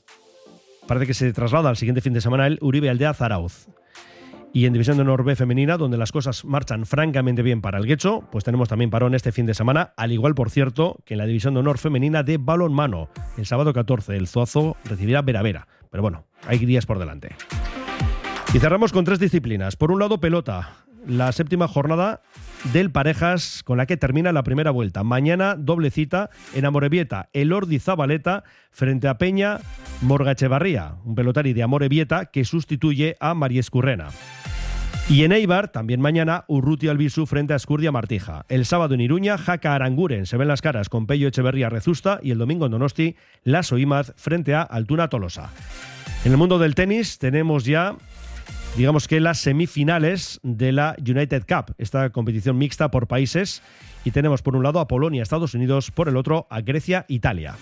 parece 0.86 1.08
que 1.08 1.14
se 1.14 1.32
traslada 1.32 1.68
al 1.68 1.76
siguiente 1.76 2.00
fin 2.00 2.12
de 2.12 2.20
semana 2.20 2.46
el 2.46 2.58
Uribe 2.60 2.90
Aldea 2.90 3.12
Zarauz. 3.12 3.66
Y 4.52 4.66
en 4.66 4.72
División 4.72 4.98
de 4.98 5.02
Honor 5.02 5.24
B 5.24 5.34
femenina, 5.34 5.76
donde 5.76 5.98
las 5.98 6.12
cosas 6.12 6.44
marchan 6.44 6.86
francamente 6.86 7.42
bien 7.42 7.60
para 7.60 7.78
el 7.78 7.86
Guecho, 7.86 8.22
pues 8.30 8.44
tenemos 8.44 8.68
también 8.68 8.90
parón 8.90 9.16
este 9.16 9.32
fin 9.32 9.46
de 9.46 9.54
semana, 9.54 9.94
al 9.96 10.12
igual, 10.12 10.36
por 10.36 10.50
cierto, 10.50 11.00
que 11.04 11.14
en 11.14 11.18
la 11.18 11.26
División 11.26 11.54
de 11.54 11.60
Honor 11.60 11.78
femenina 11.78 12.22
de 12.22 12.38
balonmano. 12.38 13.08
El 13.36 13.46
sábado 13.46 13.72
14, 13.72 14.16
el 14.16 14.28
Zuazo 14.28 14.76
recibirá 14.84 15.22
Vera 15.22 15.42
Vera. 15.42 15.66
Pero 15.90 16.02
bueno, 16.02 16.26
hay 16.46 16.58
días 16.58 16.86
por 16.86 17.00
delante. 17.00 17.34
Y 18.52 18.58
cerramos 18.58 18.90
con 18.90 19.04
tres 19.04 19.20
disciplinas. 19.20 19.76
Por 19.76 19.92
un 19.92 20.00
lado, 20.00 20.18
pelota. 20.18 20.70
La 21.06 21.30
séptima 21.30 21.68
jornada 21.68 22.20
del 22.72 22.90
Parejas 22.90 23.62
con 23.64 23.78
la 23.78 23.86
que 23.86 23.96
termina 23.96 24.32
la 24.32 24.42
primera 24.42 24.72
vuelta. 24.72 25.04
Mañana 25.04 25.54
doble 25.54 25.92
cita 25.92 26.30
en 26.52 26.64
Amorebieta, 26.66 27.28
el 27.32 27.52
Ordi 27.52 27.78
Zabaleta 27.78 28.42
frente 28.70 29.06
a 29.06 29.18
Peña 29.18 29.60
Morgachevarría, 30.02 30.96
un 31.04 31.14
pelotari 31.14 31.52
de 31.52 31.62
Amorebieta 31.62 32.26
que 32.26 32.44
sustituye 32.44 33.16
a 33.20 33.34
María 33.34 33.60
Escurrena. 33.60 34.08
Y 35.08 35.24
en 35.24 35.32
Eibar, 35.32 35.68
también 35.68 36.00
mañana, 36.00 36.44
Urruti 36.48 36.88
Albisu 36.88 37.26
frente 37.26 37.52
a 37.52 37.56
Escurdia 37.56 37.92
Martija. 37.92 38.44
El 38.48 38.66
sábado 38.66 38.94
en 38.94 39.00
Iruña, 39.00 39.38
Jaca 39.38 39.74
Aranguren 39.74 40.26
se 40.26 40.36
ven 40.36 40.48
las 40.48 40.60
caras 40.60 40.88
con 40.88 41.06
Pello 41.06 41.28
Echeverría 41.28 41.68
Rezusta 41.68 42.20
y 42.22 42.32
el 42.32 42.38
domingo 42.38 42.66
en 42.66 42.72
Donosti, 42.72 43.16
Lasso 43.42 43.78
Imaz 43.78 44.12
frente 44.16 44.54
a 44.54 44.62
Altuna 44.62 45.08
Tolosa. 45.08 45.50
En 46.24 46.32
el 46.32 46.38
mundo 46.38 46.58
del 46.58 46.74
tenis 46.74 47.18
tenemos 47.18 47.64
ya 47.64 47.96
digamos 48.76 49.08
que 49.08 49.20
las 49.20 49.38
semifinales 49.38 50.40
de 50.42 50.72
la 50.72 50.96
United 50.98 51.44
Cup, 51.46 51.74
esta 51.78 52.10
competición 52.10 52.58
mixta 52.58 52.90
por 52.90 53.06
países. 53.06 53.62
Y 54.04 54.12
tenemos 54.12 54.40
por 54.42 54.56
un 54.56 54.62
lado 54.62 54.80
a 54.80 54.88
Polonia, 54.88 55.22
Estados 55.22 55.54
Unidos, 55.54 55.90
por 55.90 56.08
el 56.08 56.16
otro 56.16 56.46
a 56.50 56.60
Grecia, 56.62 57.04
Italia. 57.08 57.56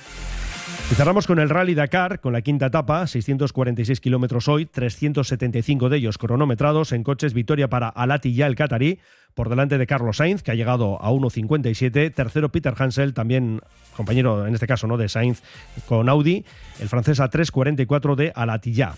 Y 0.90 0.94
cerramos 0.94 1.26
con 1.26 1.38
el 1.38 1.50
Rally 1.50 1.74
Dakar, 1.74 2.20
con 2.20 2.32
la 2.32 2.40
quinta 2.40 2.66
etapa, 2.66 3.06
646 3.06 4.00
kilómetros 4.00 4.48
hoy, 4.48 4.64
375 4.64 5.90
de 5.90 5.98
ellos 5.98 6.16
cronometrados 6.16 6.92
en 6.92 7.02
coches 7.02 7.34
victoria 7.34 7.68
para 7.68 7.88
Alati 7.88 8.32
ya 8.32 8.46
el 8.46 8.54
Qatarí, 8.54 8.98
por 9.34 9.50
delante 9.50 9.76
de 9.76 9.86
Carlos 9.86 10.16
Sainz, 10.16 10.42
que 10.42 10.50
ha 10.50 10.54
llegado 10.54 11.02
a 11.02 11.10
1.57, 11.10 12.14
tercero 12.14 12.48
Peter 12.50 12.74
Hansel, 12.76 13.12
también 13.12 13.60
compañero 13.96 14.46
en 14.46 14.54
este 14.54 14.66
caso 14.66 14.86
no 14.86 14.96
de 14.96 15.08
Sainz 15.10 15.42
con 15.86 16.08
Audi, 16.08 16.44
el 16.80 16.88
francés 16.88 17.20
a 17.20 17.28
3.44 17.28 18.14
de 18.14 18.32
Alatilla. 18.34 18.94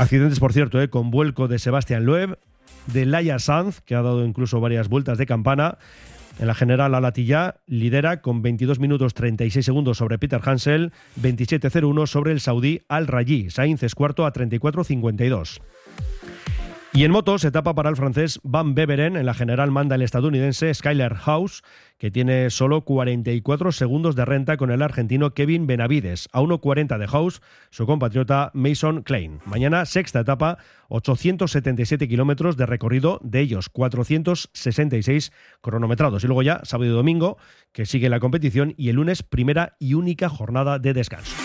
Accidentes, 0.00 0.40
por 0.40 0.54
cierto, 0.54 0.80
¿eh? 0.80 0.88
con 0.88 1.10
vuelco 1.10 1.46
de 1.46 1.58
Sebastián 1.58 2.06
Loeb, 2.06 2.38
de 2.86 3.04
Laia 3.04 3.38
Sanz, 3.38 3.82
que 3.82 3.94
ha 3.94 4.00
dado 4.00 4.24
incluso 4.24 4.58
varias 4.58 4.88
vueltas 4.88 5.18
de 5.18 5.26
campana. 5.26 5.76
En 6.38 6.46
la 6.46 6.54
general, 6.54 6.94
Alatilla 6.94 7.56
lidera 7.66 8.22
con 8.22 8.40
22 8.40 8.78
minutos 8.78 9.12
36 9.12 9.62
segundos 9.62 9.98
sobre 9.98 10.18
Peter 10.18 10.40
Hansel, 10.42 10.92
27.01 11.20 12.06
sobre 12.06 12.32
el 12.32 12.40
saudí 12.40 12.80
Al 12.88 13.08
Rayi. 13.08 13.50
Sainz 13.50 13.82
es 13.82 13.94
cuarto 13.94 14.24
a 14.24 14.32
34.52. 14.32 15.60
Y 16.92 17.04
en 17.04 17.12
motos, 17.12 17.44
etapa 17.44 17.72
para 17.76 17.88
el 17.88 17.94
francés 17.94 18.40
Van 18.42 18.74
Beveren. 18.74 19.16
En 19.16 19.24
la 19.24 19.32
general 19.32 19.70
manda 19.70 19.94
el 19.94 20.02
estadounidense 20.02 20.74
Skyler 20.74 21.14
House, 21.14 21.62
que 21.98 22.10
tiene 22.10 22.50
solo 22.50 22.80
44 22.84 23.70
segundos 23.70 24.16
de 24.16 24.24
renta 24.24 24.56
con 24.56 24.72
el 24.72 24.82
argentino 24.82 25.32
Kevin 25.32 25.68
Benavides. 25.68 26.28
A 26.32 26.40
1.40 26.40 26.98
de 26.98 27.06
House, 27.06 27.42
su 27.70 27.86
compatriota 27.86 28.50
Mason 28.54 29.02
Klein. 29.02 29.38
Mañana, 29.44 29.84
sexta 29.84 30.20
etapa, 30.20 30.58
877 30.88 32.08
kilómetros 32.08 32.56
de 32.56 32.66
recorrido, 32.66 33.20
de 33.22 33.38
ellos 33.38 33.68
466 33.68 35.30
cronometrados. 35.60 36.24
Y 36.24 36.26
luego 36.26 36.42
ya, 36.42 36.60
sábado 36.64 36.90
y 36.90 36.92
domingo, 36.92 37.38
que 37.70 37.86
sigue 37.86 38.08
la 38.08 38.18
competición. 38.18 38.74
Y 38.76 38.88
el 38.88 38.96
lunes, 38.96 39.22
primera 39.22 39.76
y 39.78 39.94
única 39.94 40.28
jornada 40.28 40.80
de 40.80 40.92
descanso. 40.92 41.36